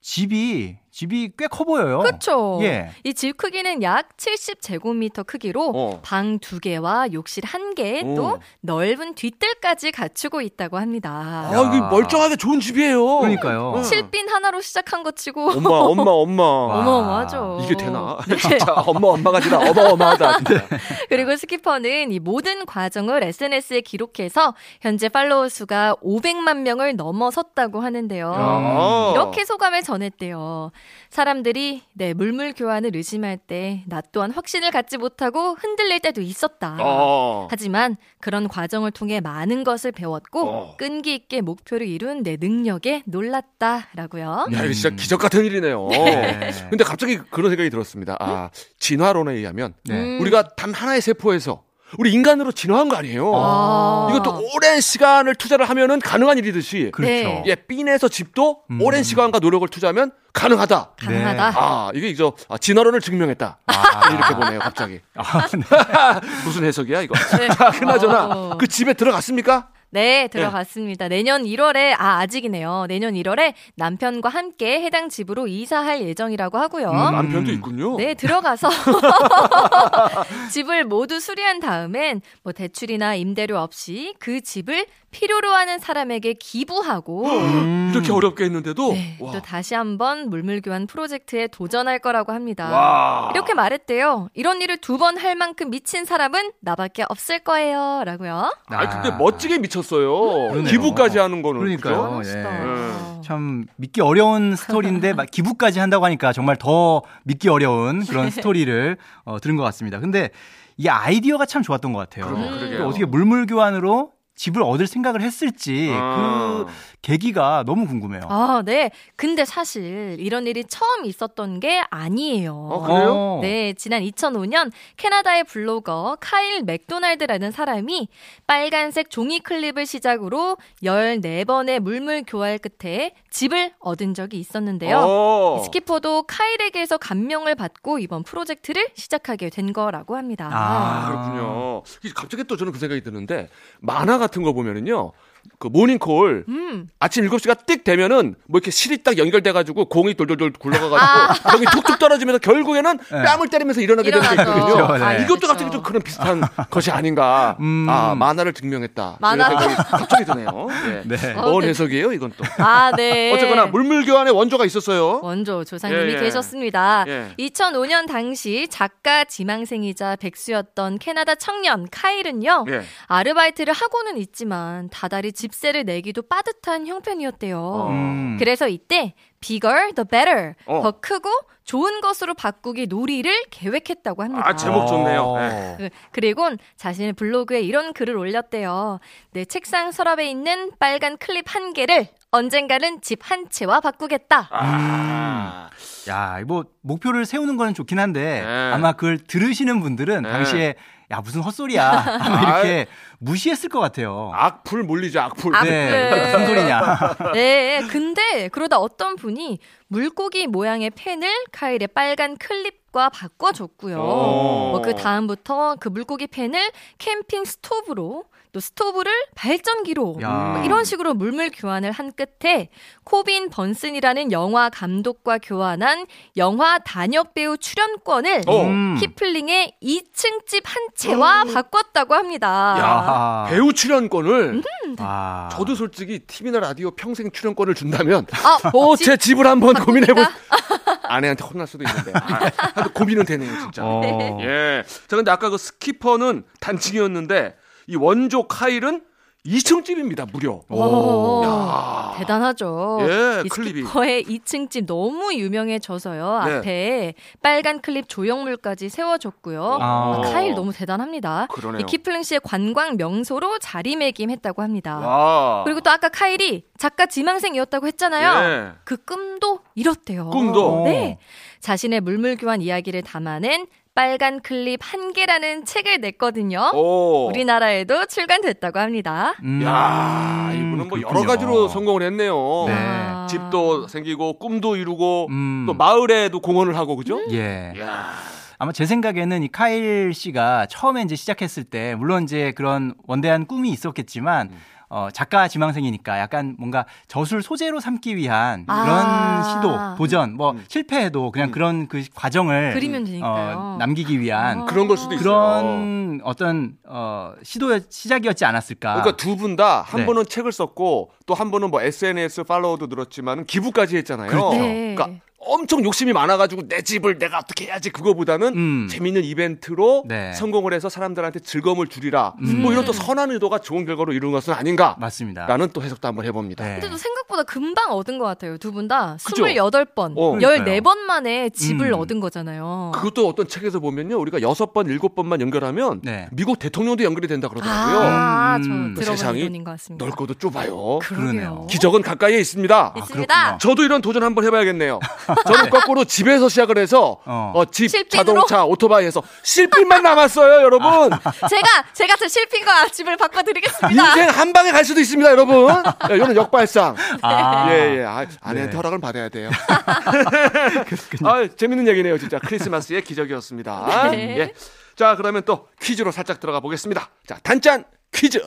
집이 0.00 0.76
집이 0.94 1.32
꽤 1.36 1.48
커 1.48 1.64
보여요. 1.64 1.98
그렇죠. 1.98 2.60
예. 2.62 2.90
이 3.02 3.12
집 3.14 3.36
크기는 3.36 3.82
약 3.82 4.16
70제곱미터 4.16 5.26
크기로 5.26 5.72
어. 5.74 6.00
방두 6.04 6.60
개와 6.60 7.12
욕실 7.12 7.44
한 7.44 7.74
개, 7.74 8.00
또 8.14 8.34
오. 8.34 8.38
넓은 8.60 9.14
뒷뜰까지 9.14 9.90
갖추고 9.90 10.40
있다고 10.40 10.78
합니다. 10.78 11.10
아, 11.52 11.62
이게 11.68 11.80
멀쩡하게 11.80 12.36
좋은 12.36 12.60
집이에요. 12.60 13.18
그러니까요. 13.20 13.74
응. 13.76 13.82
실빈 13.82 14.28
하나로 14.28 14.60
시작한 14.60 15.02
것 15.02 15.16
치고 15.16 15.50
엄마, 15.50 15.70
엄마, 15.70 16.02
엄마. 16.12 16.42
어마어마하죠. 16.78 17.60
이게 17.64 17.76
되나? 17.76 18.18
네. 18.28 18.36
진짜 18.38 18.72
엄마, 18.74 19.08
엄마가 19.08 19.38
아니라 19.38 19.58
어마어마하다. 19.70 20.36
진짜. 20.38 20.66
그리고 21.08 21.34
스키퍼는 21.36 22.12
이 22.12 22.18
모든 22.20 22.66
과정을 22.66 23.24
SNS에 23.24 23.80
기록해서 23.80 24.54
현재 24.80 25.08
팔로워 25.08 25.48
수가 25.48 25.96
500만 26.04 26.58
명을 26.58 26.94
넘어섰다고 26.96 27.80
하는데요. 27.80 28.32
아. 28.36 29.10
이렇게 29.14 29.44
소감을 29.44 29.82
전했대요. 29.82 30.70
사람들이 31.10 31.82
네, 31.94 32.14
물물 32.14 32.52
교환을 32.52 32.94
의심할 32.96 33.38
때 33.38 33.84
나 33.86 34.00
또한 34.12 34.30
확신을 34.30 34.70
갖지 34.70 34.96
못하고 34.98 35.54
흔들릴 35.54 36.00
때도 36.00 36.20
있었다. 36.20 36.76
어. 36.80 37.48
하지만 37.50 37.96
그런 38.20 38.48
과정을 38.48 38.90
통해 38.90 39.20
많은 39.20 39.64
것을 39.64 39.92
배웠고 39.92 40.40
어. 40.48 40.76
끈기 40.76 41.14
있게 41.14 41.40
목표를 41.40 41.86
이룬 41.86 42.22
내 42.22 42.36
능력에 42.40 43.02
놀랐다라고요. 43.06 44.46
야, 44.52 44.64
이거 44.64 44.72
진짜 44.72 44.90
기적 44.90 45.20
같은 45.20 45.44
일이네요. 45.44 45.88
네. 45.90 46.50
근데 46.70 46.84
갑자기 46.84 47.18
그런 47.18 47.50
생각이 47.50 47.70
들었습니다. 47.70 48.16
아, 48.20 48.50
진화론에 48.78 49.32
의하면 49.34 49.74
네. 49.84 49.94
음. 49.94 50.20
우리가 50.20 50.48
단 50.56 50.72
하나의 50.72 51.00
세포에서 51.00 51.62
우리 51.98 52.12
인간으로 52.12 52.52
진화한 52.52 52.88
거 52.88 52.96
아니에요. 52.96 53.32
아. 53.34 54.08
이것도 54.10 54.50
오랜 54.54 54.80
시간을 54.80 55.34
투자를 55.34 55.68
하면은 55.68 56.00
가능한 56.00 56.38
일이듯이 56.38 56.90
그렇죠. 56.92 57.12
네. 57.12 57.42
예, 57.46 57.56
삔에서 57.56 58.08
집도 58.08 58.62
음. 58.70 58.80
오랜 58.80 59.02
시간과 59.02 59.38
노력을 59.38 59.66
투자하면 59.68 60.12
가능하다. 60.32 60.90
가능하다. 61.00 61.52
아, 61.56 61.90
이게 61.94 62.08
이제 62.08 62.28
아, 62.48 62.58
진화론을 62.58 63.00
증명했다. 63.00 63.58
아. 63.66 64.10
이렇게 64.10 64.34
보네요, 64.34 64.58
갑자기. 64.58 65.00
아, 65.14 65.46
네. 65.46 65.60
무슨 66.44 66.64
해석이야, 66.64 67.02
이거? 67.02 67.14
네. 67.38 67.48
자, 67.48 67.70
그나저나 67.70 68.24
어. 68.26 68.58
그 68.58 68.66
집에 68.66 68.94
들어갔습니까? 68.94 69.68
네, 69.94 70.26
들어갔습니다. 70.26 71.06
내년 71.06 71.44
1월에, 71.44 71.94
아, 71.96 72.18
아직이네요. 72.18 72.86
내년 72.88 73.14
1월에 73.14 73.54
남편과 73.76 74.28
함께 74.28 74.82
해당 74.82 75.08
집으로 75.08 75.46
이사할 75.46 76.02
예정이라고 76.02 76.58
하고요. 76.58 76.90
음. 76.90 76.96
남편도 76.96 77.52
있군요. 77.52 77.96
네, 77.96 78.14
들어가서 78.14 78.70
집을 80.50 80.84
모두 80.84 81.20
수리한 81.20 81.60
다음엔 81.60 82.22
뭐 82.42 82.52
대출이나 82.52 83.14
임대료 83.14 83.56
없이 83.58 84.14
그 84.18 84.40
집을 84.40 84.86
필요로 85.14 85.52
하는 85.52 85.78
사람에게 85.78 86.34
기부하고 86.34 87.26
음. 87.28 87.90
이렇게 87.94 88.10
어렵게 88.12 88.44
했는데도 88.44 88.92
네, 88.92 89.16
와. 89.20 89.30
또 89.32 89.40
다시 89.40 89.74
한번 89.76 90.28
물물교환 90.28 90.88
프로젝트에 90.88 91.46
도전할 91.46 92.00
거라고 92.00 92.32
합니다. 92.32 92.68
와. 92.68 93.30
이렇게 93.32 93.54
말했대요. 93.54 94.28
이런 94.34 94.60
일을 94.60 94.78
두 94.78 94.98
번 94.98 95.14
할 95.18 95.36
만큼 95.36 95.70
미친 95.70 96.04
사람은 96.04 96.52
나밖에 96.60 97.04
없을 97.08 97.38
거예요. 97.38 98.02
라고요. 98.04 98.52
아, 98.68 98.88
근데 98.88 99.16
멋지게 99.16 99.58
미쳤어요. 99.58 100.50
그러네요. 100.50 100.64
기부까지 100.64 101.18
하는 101.18 101.42
거는. 101.42 101.60
그러니까요. 101.60 102.10
예. 102.12 102.16
멋있다. 102.16 103.20
참 103.22 103.64
믿기 103.76 104.00
어려운 104.00 104.56
스토리인데 104.56 105.12
막 105.14 105.30
기부까지 105.30 105.78
한다고 105.78 106.04
하니까 106.06 106.32
정말 106.32 106.56
더 106.56 107.02
믿기 107.22 107.48
어려운 107.48 108.04
그런 108.04 108.30
스토리를 108.30 108.96
어, 109.24 109.38
들은 109.40 109.56
것 109.56 109.62
같습니다. 109.64 110.00
근데 110.00 110.30
이 110.76 110.88
아이디어가 110.88 111.46
참 111.46 111.62
좋았던 111.62 111.92
것 111.92 112.00
같아요. 112.00 112.26
그러게, 112.34 112.78
어떻게 112.78 113.04
물물 113.04 113.46
교환으로 113.46 114.10
집을 114.34 114.62
얻을 114.62 114.86
생각을 114.86 115.20
했을지 115.22 115.90
아. 115.92 116.64
그 116.66 116.72
계기가 117.02 117.64
너무 117.66 117.86
궁금해요. 117.86 118.22
아, 118.28 118.62
네. 118.64 118.90
근데 119.16 119.44
사실 119.44 120.16
이런 120.18 120.46
일이 120.46 120.64
처음 120.64 121.04
있었던 121.04 121.60
게 121.60 121.82
아니에요. 121.90 122.54
어, 122.54 122.82
그래요? 122.82 123.12
어. 123.14 123.38
네, 123.42 123.74
지난 123.74 124.02
2005년 124.02 124.72
캐나다의 124.96 125.44
블로거 125.44 126.16
카일 126.20 126.62
맥도날드라는 126.62 127.50
사람이 127.52 128.08
빨간색 128.46 129.10
종이 129.10 129.40
클립을 129.40 129.86
시작으로 129.86 130.56
14번의 130.82 131.80
물물 131.80 132.24
교환 132.26 132.58
끝에 132.58 133.12
집을 133.34 133.72
얻은 133.80 134.14
적이 134.14 134.38
있었는데요. 134.38 134.96
어. 134.96 135.60
스키퍼도 135.64 136.22
카일에게서 136.22 136.98
감명을 136.98 137.56
받고 137.56 137.98
이번 137.98 138.22
프로젝트를 138.22 138.88
시작하게 138.94 139.50
된 139.50 139.72
거라고 139.72 140.16
합니다. 140.16 140.48
아, 140.52 141.08
그렇군요. 141.08 141.82
갑자기 142.14 142.44
또 142.44 142.56
저는 142.56 142.72
그 142.72 142.78
생각이 142.78 143.02
드는데 143.02 143.48
만화 143.80 144.18
같은 144.18 144.44
거 144.44 144.52
보면은요. 144.52 145.10
그 145.58 145.68
모닝콜 145.68 146.44
음, 146.48 146.88
아침 147.00 147.28
7시가 147.28 147.66
띡 147.66 147.84
되면은 147.84 148.34
뭐 148.46 148.58
이렇게 148.58 148.70
실이 148.70 149.02
딱 149.02 149.18
연결돼 149.18 149.52
가지고 149.52 149.86
공이 149.86 150.14
돌돌돌 150.14 150.52
아. 150.54 150.58
굴러가 150.58 150.88
가지고 150.88 151.48
거기 151.48 151.64
툭툭 151.66 151.98
떨어지면서 151.98 152.38
결국에는 152.38 152.98
네. 152.98 153.22
뺨을 153.22 153.48
때리면서 153.48 153.80
일어나게 153.80 154.10
되는 154.10 154.26
게. 154.28 154.34
있거든요. 154.34 154.64
그렇죠, 154.64 155.04
네. 155.04 155.14
이것도 155.22 155.26
그렇죠. 155.40 155.46
갑자기 155.48 155.70
좀 155.70 155.82
그런 155.82 156.02
비슷한 156.02 156.42
것이 156.70 156.90
아닌가. 156.90 157.56
음. 157.60 157.86
아, 157.88 158.14
만화를 158.14 158.52
증명했다. 158.52 159.18
만화. 159.20 159.48
갑자기 159.90 160.24
드네요. 160.24 160.68
예. 160.88 161.02
네. 161.04 161.32
어, 161.34 161.50
뭔 161.50 161.62
네. 161.62 161.68
해석이에요, 161.68 162.12
이건 162.12 162.32
또. 162.36 162.44
아, 162.62 162.90
네. 162.96 163.32
어쨌거나 163.32 163.66
물물 163.66 164.04
교환의 164.04 164.32
원조가 164.34 164.64
있었어요. 164.64 165.20
원조 165.22 165.64
조상님이 165.64 166.12
예, 166.12 166.16
예. 166.16 166.20
계셨습니다. 166.20 167.04
예. 167.06 167.34
2005년 167.38 168.06
당시 168.08 168.66
작가 168.70 169.24
지망생이자 169.24 170.16
백수였던 170.16 170.98
캐나다 170.98 171.34
청년 171.34 171.86
카일은요. 171.90 172.64
예. 172.68 172.82
아르바이트를 173.06 173.72
하고는 173.72 174.18
있지만 174.18 174.88
다달이 174.90 175.32
집세를 175.34 175.84
내기도 175.84 176.22
빠듯한 176.22 176.86
형편이었대요. 176.86 177.58
어. 177.60 177.88
음. 177.90 178.36
그래서 178.38 178.68
이때 178.68 179.14
bigger 179.40 179.92
the 179.94 180.06
better 180.10 180.54
어. 180.66 180.80
더 180.82 180.92
크고 181.00 181.28
좋은 181.64 182.00
것으로 182.00 182.34
바꾸기 182.34 182.86
놀이를 182.86 183.44
계획했다고 183.50 184.22
합니다. 184.22 184.42
아, 184.46 184.54
제목 184.56 184.86
좋네요. 184.86 185.22
어. 185.22 185.38
네. 185.40 185.74
그- 185.78 185.88
그리곤 186.12 186.58
자신의 186.76 187.12
블로그에 187.14 187.60
이런 187.60 187.92
글을 187.92 188.16
올렸대요. 188.16 189.00
내 189.32 189.44
책상 189.44 189.92
서랍에 189.92 190.28
있는 190.28 190.70
빨간 190.78 191.16
클립 191.18 191.44
한 191.54 191.72
개를 191.72 192.08
언젠가는 192.30 193.00
집 193.00 193.20
한 193.30 193.48
채와 193.48 193.80
바꾸겠다. 193.80 194.48
아. 194.50 195.68
야, 196.08 196.40
뭐 196.46 196.64
목표를 196.82 197.24
세우는 197.24 197.56
거는 197.56 197.72
좋긴 197.74 197.98
한데 197.98 198.42
네. 198.44 198.70
아마 198.72 198.92
그걸 198.92 199.18
들으시는 199.18 199.80
분들은 199.80 200.22
네. 200.22 200.30
당시에 200.32 200.74
야 201.14 201.20
무슨 201.20 201.42
헛소리야 201.42 202.04
이렇게 202.42 202.86
무시했을 203.18 203.68
것 203.68 203.78
같아요. 203.78 204.32
악플 204.34 204.82
몰리죠, 204.82 205.20
악플. 205.20 205.54
악플. 205.54 205.70
네, 205.70 206.10
무슨 206.32 206.46
소리냐. 206.46 207.16
네, 207.32 207.82
근데 207.88 208.48
그러다 208.48 208.78
어떤 208.78 209.16
분이 209.16 209.60
물고기 209.86 210.46
모양의 210.46 210.90
펜을 210.90 211.28
카일의 211.52 211.88
빨간 211.88 212.36
클립과 212.36 213.10
바꿔줬고요. 213.10 213.96
오. 213.96 214.70
뭐그 214.72 214.96
다음부터 214.96 215.76
그 215.78 215.88
물고기 215.88 216.26
펜을 216.26 216.70
캠핑 216.98 217.44
스토브로 217.44 218.24
또 218.54 218.60
스토브를 218.60 219.10
발전기로 219.34 220.18
야. 220.22 220.28
뭐 220.54 220.64
이런 220.64 220.84
식으로 220.84 221.12
물물 221.12 221.50
교환을 221.52 221.90
한 221.90 222.12
끝에 222.12 222.68
코빈 223.02 223.50
번슨이라는 223.50 224.30
영화 224.30 224.70
감독과 224.70 225.38
교환한 225.38 226.06
영화 226.36 226.78
단역 226.78 227.34
배우 227.34 227.58
출연권을 227.58 228.42
어. 228.46 228.62
음. 228.62 228.96
키플링의 229.00 229.74
2층 229.82 230.46
집 230.46 230.62
한 230.64 230.86
채와 230.94 231.44
바꿨다고 231.52 232.14
합니다. 232.14 232.76
야. 232.78 233.50
배우 233.50 233.72
출연권을 233.72 234.62
아. 235.00 235.48
저도 235.52 235.74
솔직히 235.74 236.20
TV나 236.20 236.60
라디오 236.60 236.92
평생 236.92 237.32
출연권을 237.32 237.74
준다면 237.74 238.26
아, 238.44 238.70
어, 238.72 238.94
집- 238.96 239.04
제 239.06 239.16
집을 239.16 239.48
한번 239.48 239.74
고민해 239.74 240.14
볼 240.14 240.24
아내한테 241.02 241.44
혼날 241.44 241.66
수도 241.66 241.82
있는데. 241.84 242.12
아, 242.14 242.84
고민은 242.94 243.24
되네요, 243.24 243.50
진짜. 243.58 243.82
어. 243.84 244.38
예. 244.42 244.84
자, 245.08 245.16
근데 245.16 245.30
아까 245.32 245.50
그 245.50 245.58
스키퍼는 245.58 246.44
단층이었는데 246.60 247.56
이 247.86 247.96
원조 247.96 248.46
카일은 248.48 249.02
2층 249.46 249.84
집입니다, 249.84 250.24
무려. 250.32 250.62
오, 250.70 251.42
야. 251.44 252.14
대단하죠. 252.16 252.98
예, 253.02 253.42
이 253.44 253.48
클립이. 253.50 253.82
스키퍼의 253.82 254.24
2층 254.24 254.70
집 254.70 254.86
너무 254.86 255.34
유명해져서요. 255.34 256.44
네. 256.46 256.56
앞에 256.56 257.14
빨간 257.42 257.82
클립 257.82 258.08
조형물까지 258.08 258.88
세워줬고요. 258.88 259.78
아. 259.82 260.14
아, 260.16 260.20
카일 260.22 260.54
너무 260.54 260.72
대단합니다. 260.72 261.48
그러네요. 261.50 261.80
이 261.80 261.84
키플링 261.84 262.22
씨의 262.22 262.40
관광 262.42 262.96
명소로 262.96 263.58
자리매김했다고 263.58 264.62
합니다. 264.62 264.96
와. 264.96 265.64
그리고 265.64 265.82
또 265.82 265.90
아까 265.90 266.08
카일이 266.08 266.64
작가 266.78 267.04
지망생이었다고 267.04 267.86
했잖아요. 267.88 268.48
예. 268.48 268.72
그 268.84 268.96
꿈도 268.96 269.58
이렇대요. 269.74 270.30
꿈도? 270.30 270.84
네. 270.84 271.18
자신의 271.60 272.00
물물 272.00 272.36
교환 272.36 272.62
이야기를 272.62 273.02
담아낸 273.02 273.66
빨간 273.94 274.40
클립 274.40 274.80
한 274.82 275.12
개라는 275.12 275.64
책을 275.64 276.00
냈거든요. 276.00 276.70
오. 276.74 277.28
우리나라에도 277.28 278.06
출간됐다고 278.06 278.80
합니다. 278.80 279.34
음. 279.44 279.62
야, 279.64 280.50
이분은 280.52 280.88
뭐 280.88 280.98
여러 280.98 281.08
그렇군요. 281.10 281.26
가지로 281.28 281.68
성공을 281.68 282.02
했네요. 282.02 282.34
네. 282.66 282.74
아. 282.76 283.26
집도 283.30 283.86
생기고 283.86 284.38
꿈도 284.40 284.74
이루고 284.74 285.28
음. 285.30 285.64
또 285.68 285.74
마을에도 285.74 286.40
공헌을 286.40 286.76
하고 286.76 286.96
그죠? 286.96 287.20
예. 287.30 287.72
야. 287.78 288.14
아마 288.58 288.72
제 288.72 288.84
생각에는 288.84 289.42
이 289.44 289.48
카일 289.48 290.12
씨가 290.12 290.66
처음에 290.66 291.02
이제 291.02 291.14
시작했을 291.14 291.62
때 291.64 291.94
물론 291.94 292.24
이제 292.24 292.52
그런 292.52 292.94
원대한 293.06 293.46
꿈이 293.46 293.70
있었겠지만 293.70 294.48
음. 294.48 294.58
어, 294.94 295.08
작가 295.12 295.48
지망생이니까 295.48 296.20
약간 296.20 296.54
뭔가 296.56 296.86
저술 297.08 297.42
소재로 297.42 297.80
삼기 297.80 298.14
위한 298.14 298.64
그런 298.64 298.88
아. 298.88 299.42
시도, 299.42 299.96
도전, 299.96 300.34
뭐 300.36 300.52
음. 300.52 300.64
실패해도 300.68 301.32
그냥 301.32 301.50
그런 301.50 301.88
그 301.88 302.04
과정을 302.14 302.74
그리면 302.74 303.02
되니까요. 303.02 303.56
어, 303.58 303.76
남기기 303.80 304.20
위한 304.20 304.60
어. 304.60 304.66
그런 304.66 304.86
걸 304.86 304.96
수도 304.96 305.14
있어요. 305.16 305.24
그런 305.24 306.20
어떤 306.22 306.74
어, 306.86 307.32
시도의 307.42 307.82
시작이었지 307.88 308.44
않았을까. 308.44 308.94
그러니까 308.94 309.16
두 309.16 309.34
분 309.34 309.56
다한 309.56 310.02
네. 310.02 310.06
분은 310.06 310.26
책을 310.28 310.52
썼고 310.52 311.10
또한 311.26 311.50
분은 311.50 311.70
뭐 311.72 311.82
SNS 311.82 312.44
팔로워도 312.44 312.86
늘었지만 312.86 313.46
기부까지 313.46 313.96
했잖아요. 313.96 314.30
그렇죠. 314.30 314.50
네. 314.52 314.94
그러니까 314.94 315.20
엄청 315.46 315.84
욕심이 315.84 316.12
많아가지고 316.12 316.68
내 316.68 316.82
집을 316.82 317.18
내가 317.18 317.38
어떻게 317.38 317.66
해야지 317.66 317.90
그거보다는 317.90 318.54
음. 318.54 318.88
재밌는 318.90 319.24
이벤트로 319.24 320.04
네. 320.06 320.32
성공을 320.34 320.72
해서 320.72 320.88
사람들한테 320.88 321.40
즐거움을 321.40 321.86
주리라. 321.88 322.34
음. 322.40 322.62
뭐 322.62 322.72
이런 322.72 322.84
또 322.84 322.92
선한 322.92 323.30
의도가 323.30 323.58
좋은 323.58 323.84
결과로 323.84 324.12
이룬 324.12 324.32
것은 324.32 324.52
아닌가라는 324.54 325.00
맞습니다. 325.00 325.46
또 325.72 325.82
해석도 325.82 326.06
한번 326.08 326.24
해봅니다. 326.26 326.64
네. 326.64 326.72
근데 326.74 326.90
또 326.90 326.96
생각보다 326.96 327.42
금방 327.44 327.92
얻은 327.92 328.18
것 328.18 328.24
같아요. 328.24 328.58
두 328.58 328.70
분 328.72 328.88
다 328.88 329.16
그죠? 329.24 329.44
28번, 329.44 330.12
어. 330.16 330.36
14번 330.36 330.98
만에 330.98 331.48
집을 331.50 331.92
음. 331.92 331.98
얻은 332.00 332.20
거잖아요. 332.20 332.92
그것도 332.94 333.28
어떤 333.28 333.46
책에서 333.48 333.78
보면요, 333.80 334.18
우리가 334.18 334.42
여섯 334.42 334.72
번, 334.72 334.86
일곱 334.88 335.14
번만 335.14 335.40
연결하면 335.40 336.00
네. 336.02 336.28
미국 336.32 336.58
대통령도 336.58 337.04
연결이 337.04 337.28
된다 337.28 337.48
그러더라고요. 337.48 337.98
아, 337.98 338.56
음. 338.56 338.94
저그 338.94 339.04
세상이 339.06 339.40
이론인 339.40 339.64
것 339.64 339.70
같습니다. 339.72 340.04
넓고도 340.04 340.34
좁아요. 340.34 340.98
그러네요. 341.02 341.66
기적은 341.70 342.02
가까이에 342.02 342.38
있습니다. 342.40 342.94
있습니다. 342.96 343.34
그렇군요. 343.34 343.58
저도 343.58 343.82
이런 343.84 344.00
도전 344.02 344.22
한번 344.22 344.44
해봐야겠네요. 344.44 345.00
저는 345.46 345.70
거꾸로 345.70 346.04
집에서 346.04 346.48
시작을 346.48 346.78
해서 346.78 347.18
어. 347.24 347.52
어, 347.54 347.64
집, 347.64 347.88
실핀으로? 347.88 348.24
자동차, 348.24 348.64
오토바이 348.64 349.04
해서 349.04 349.22
실핀만 349.42 350.02
남았어요, 350.02 350.62
여러분. 350.62 351.10
제가 351.48 351.84
제가 351.92 352.16
저 352.16 352.28
실핀과 352.28 352.88
집을 352.88 353.16
바꿔드리겠습니다. 353.16 354.08
인생 354.08 354.28
한 354.28 354.52
방에 354.52 354.70
갈 354.70 354.84
수도 354.84 355.00
있습니다, 355.00 355.30
여러분. 355.30 355.68
야, 355.68 355.82
이거는 356.14 356.36
역발상. 356.36 356.96
아. 357.22 357.66
예, 357.70 357.98
예. 357.98 358.04
아, 358.04 358.26
아내한테 358.40 358.70
네. 358.72 358.76
허락을 358.76 359.00
받아야 359.00 359.28
돼요. 359.28 359.50
아, 361.24 361.48
재밌는 361.56 361.86
얘기네요, 361.88 362.18
진짜. 362.18 362.38
크리스마스의 362.38 363.02
기적이었습니다. 363.02 364.10
네. 364.10 364.38
예. 364.38 364.52
자, 364.96 365.16
그러면 365.16 365.42
또 365.44 365.68
퀴즈로 365.80 366.12
살짝 366.12 366.40
들어가 366.40 366.60
보겠습니다. 366.60 367.10
자, 367.26 367.38
단짠 367.42 367.84
퀴즈. 368.12 368.40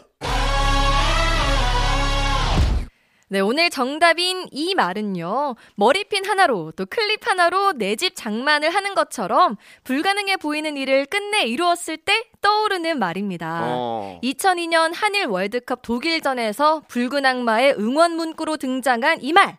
네, 3.29 3.41
오늘 3.41 3.69
정답인 3.69 4.47
이 4.51 4.73
말은요. 4.73 5.55
머리핀 5.75 6.25
하나로 6.25 6.71
또 6.77 6.85
클립 6.85 7.27
하나로 7.27 7.73
내 7.73 7.95
집 7.97 8.15
장만을 8.15 8.69
하는 8.69 8.93
것처럼 8.95 9.57
불가능해 9.83 10.37
보이는 10.37 10.77
일을 10.77 11.05
끝내 11.07 11.43
이루었을 11.43 11.97
때 11.97 12.23
떠오르는 12.41 12.99
말입니다. 12.99 13.61
어. 13.63 14.19
2002년 14.23 14.91
한일 14.93 15.25
월드컵 15.25 15.81
독일전에서 15.81 16.83
붉은 16.87 17.25
악마의 17.25 17.75
응원 17.79 18.15
문구로 18.15 18.57
등장한 18.57 19.21
이 19.21 19.33
말. 19.33 19.57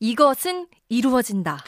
이것은 0.00 0.66
이루어진다. 0.88 1.58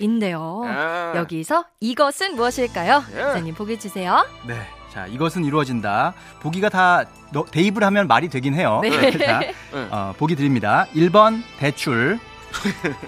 인데요. 0.00 0.62
아. 0.66 1.12
여기서 1.16 1.64
이것은 1.80 2.36
무엇일까요? 2.36 3.02
예. 3.12 3.16
선생님 3.20 3.54
보기 3.54 3.78
주세요. 3.78 4.24
네. 4.46 4.54
자, 4.96 5.06
이것은 5.06 5.44
이루어진다. 5.44 6.14
보기가 6.40 6.70
다 6.70 7.04
너- 7.30 7.44
대입을 7.44 7.84
하면 7.84 8.06
말이 8.06 8.30
되긴 8.30 8.54
해요. 8.54 8.80
네. 8.82 9.10
자, 9.18 9.40
네. 9.70 9.88
어, 9.90 10.14
보기 10.16 10.34
드립니다. 10.36 10.86
1번 10.94 11.42
대출, 11.58 12.18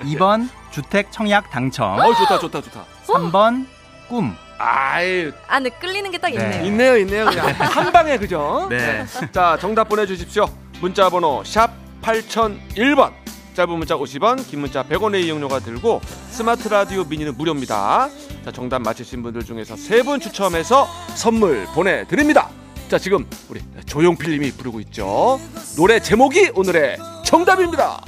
2번 0.04 0.50
주택 0.70 1.10
청약 1.10 1.48
당첨, 1.48 1.98
어, 1.98 2.12
좋다, 2.14 2.38
좋다, 2.40 2.60
좋다. 2.60 2.84
3번 3.06 3.64
꿈. 4.06 4.36
아이, 4.58 5.32
안에 5.46 5.70
끌리는 5.70 6.10
게 6.10 6.18
딱 6.18 6.28
네. 6.30 6.34
있네요. 6.34 6.64
있네요, 6.66 6.96
있네요. 6.98 7.24
그냥 7.24 7.48
한 7.58 7.90
방에, 7.90 8.18
그죠? 8.18 8.66
네. 8.68 9.06
자, 9.32 9.56
정답 9.58 9.88
보내주십시오. 9.88 10.44
문자 10.82 11.08
번호 11.08 11.42
샵 11.42 11.70
8001번. 12.02 13.12
짧은 13.58 13.76
문자 13.76 13.96
50원, 13.96 14.48
긴 14.48 14.60
문자 14.60 14.84
100원의 14.84 15.24
이용료가 15.24 15.58
들고 15.58 16.00
스마트 16.30 16.68
라디오 16.68 17.02
미니는 17.02 17.36
무료입니다. 17.36 18.08
자, 18.44 18.52
정답 18.52 18.82
맞히신 18.82 19.20
분들 19.24 19.44
중에서 19.44 19.74
세 19.74 20.04
분 20.04 20.20
추첨해서 20.20 20.86
선물 21.16 21.66
보내드립니다. 21.74 22.50
자, 22.88 22.98
지금 22.98 23.28
우리 23.50 23.60
조용필님이 23.84 24.52
부르고 24.52 24.78
있죠. 24.82 25.40
노래 25.76 25.98
제목이 25.98 26.52
오늘의 26.54 26.98
정답입니다. 27.24 28.00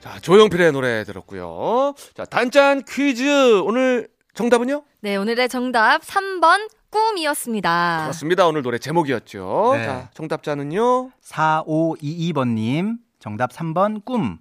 자, 0.00 0.20
조용필의 0.20 0.70
노래 0.70 1.02
들었고요. 1.02 1.94
자, 2.14 2.24
단짠 2.24 2.84
퀴즈 2.88 3.58
오늘 3.62 4.06
정답은요? 4.34 4.84
네, 5.00 5.16
오늘의 5.16 5.48
정답 5.48 6.02
3번 6.02 6.68
꿈이었습니다. 6.90 8.00
그렇습니다. 8.02 8.46
오늘 8.46 8.62
노래 8.62 8.78
제목이었죠. 8.78 9.72
네. 9.74 9.84
자, 9.84 10.10
정답자는요. 10.14 11.10
4522번님, 11.22 12.98
정답 13.18 13.52
3번 13.52 14.04
꿈. 14.04 14.38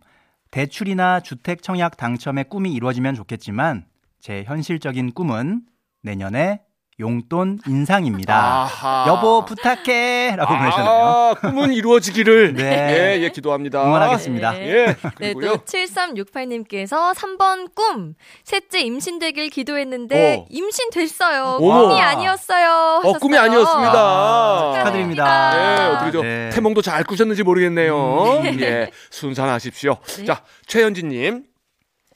대출이나 0.51 1.19
주택 1.19 1.61
청약 1.63 1.97
당첨의 1.97 2.45
꿈이 2.49 2.73
이루어지면 2.73 3.15
좋겠지만, 3.15 3.85
제 4.19 4.43
현실적인 4.43 5.13
꿈은 5.13 5.63
내년에 6.01 6.61
용돈 6.97 7.59
인상입니다. 7.67 8.33
아하. 8.63 9.05
여보 9.09 9.43
부탁해 9.43 10.35
라고 10.37 10.55
보내셨네요. 10.55 10.89
아, 10.89 11.33
꿈은 11.41 11.73
이루어지기를 11.73 12.53
네. 12.55 13.17
예, 13.17 13.21
예, 13.21 13.29
기도합니다. 13.29 13.83
응원하겠습니다. 13.85 14.51
네. 14.53 14.59
예, 14.69 14.85
네, 14.85 14.95
그리고요. 15.33 15.57
또 15.57 15.63
7368님께서 15.65 17.13
3번 17.13 17.75
꿈. 17.75 18.13
셋째 18.45 18.79
임신되길 18.79 19.49
기도했는데 19.49 20.37
오. 20.37 20.45
임신됐어요. 20.49 21.57
어머. 21.59 21.81
꿈이 21.89 22.01
아니었어요. 22.01 22.69
어, 22.69 22.97
하셨어요. 22.99 23.19
꿈이 23.19 23.37
아니었습니다. 23.37 23.93
아, 23.93 24.73
축하드립니다. 24.77 25.51
예, 25.57 25.85
어떻게 25.95 26.11
저 26.13 26.21
네. 26.21 26.49
태몽도 26.53 26.81
잘 26.81 27.03
꾸셨는지 27.03 27.43
모르겠네요. 27.43 28.41
예, 28.61 28.89
순산하십시오. 29.11 29.97
네. 30.19 30.25
자, 30.25 30.43
최현진님. 30.67 31.43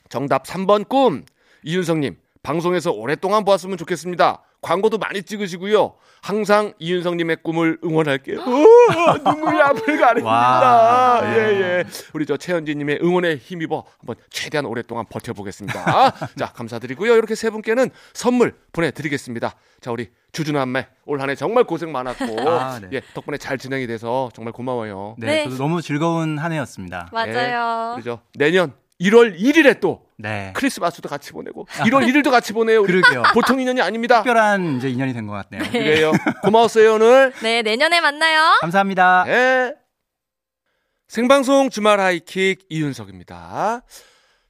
정답 0.08 0.44
3번 0.44 0.88
꿈. 0.88 1.22
이윤성님. 1.64 2.16
방송에서 2.42 2.90
오랫동안 2.90 3.44
보았으면 3.44 3.76
좋겠습니다. 3.76 4.42
광고도 4.62 4.98
많이 4.98 5.22
찍으시고요. 5.22 5.94
항상 6.22 6.74
이윤성님의 6.78 7.38
꿈을 7.42 7.78
응원할게요. 7.82 8.40
오, 8.40 8.66
눈물이 9.24 9.60
앞을 9.60 9.98
가립니다. 9.98 10.30
와. 10.30 11.22
예, 11.24 11.38
예. 11.38 11.84
우리 12.12 12.26
저 12.26 12.36
최현진님의 12.36 13.00
응원에 13.02 13.36
힘입어 13.36 13.84
한번 13.98 14.16
최대한 14.28 14.66
오랫동안 14.66 15.06
버텨보겠습니다. 15.08 16.10
자, 16.36 16.52
감사드리고요. 16.52 17.14
이렇게 17.16 17.34
세 17.34 17.48
분께는 17.50 17.90
선물 18.12 18.54
보내드리겠습니다. 18.72 19.54
자, 19.80 19.90
우리 19.92 20.10
주주남매 20.32 20.88
올 21.06 21.20
한해 21.20 21.34
정말 21.36 21.64
고생 21.64 21.90
많았고, 21.92 22.24
아, 22.48 22.80
네. 22.80 22.88
예, 22.92 23.02
덕분에 23.14 23.38
잘 23.38 23.56
진행이 23.56 23.86
돼서 23.86 24.30
정말 24.34 24.52
고마워요. 24.52 25.16
네, 25.18 25.26
네. 25.26 25.44
저도 25.44 25.56
너무 25.56 25.80
즐거운 25.80 26.38
한 26.38 26.52
해였습니다. 26.52 27.08
맞아요. 27.12 27.94
우리 27.96 28.04
저 28.04 28.20
내년 28.34 28.74
1월 29.00 29.38
1일에 29.38 29.80
또 29.80 30.06
네. 30.18 30.52
크리스마스도 30.54 31.08
같이 31.08 31.32
보내고 31.32 31.64
1월 31.66 32.06
1일도 32.06 32.30
같이 32.30 32.52
보내요. 32.52 32.82
그러게요. 32.82 33.22
보통 33.34 33.60
인연이 33.60 33.80
아닙니다. 33.80 34.16
특별한 34.22 34.76
이제 34.76 34.88
인연이 34.90 35.12
된 35.14 35.26
것 35.26 35.32
같네요. 35.48 35.70
그래요. 35.70 36.12
고마웠어요 36.42 36.94
오늘. 36.94 37.32
네, 37.42 37.62
내년에 37.62 38.00
만나요. 38.00 38.58
감사합니다. 38.60 39.24
예. 39.28 39.74
생방송 41.08 41.70
주말 41.70 41.98
하이킥 42.00 42.66
이윤석입니다. 42.68 43.82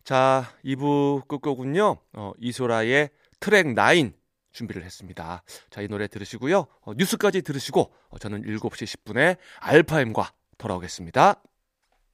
자, 0.04 0.44
2부 0.64 1.26
끝곡은요. 1.28 1.96
어, 2.14 2.32
이소라의 2.40 3.10
트랙 3.38 3.74
9 3.74 4.12
준비를 4.52 4.82
했습니다. 4.82 5.42
자, 5.70 5.80
이 5.80 5.86
노래 5.88 6.08
들으시고요. 6.08 6.66
어, 6.82 6.92
뉴스까지 6.96 7.42
들으시고 7.42 7.92
어, 8.10 8.18
저는 8.18 8.42
7시 8.42 8.84
10분에 9.04 9.36
알파엠과 9.60 10.32
돌아오겠습니다. 10.58 11.40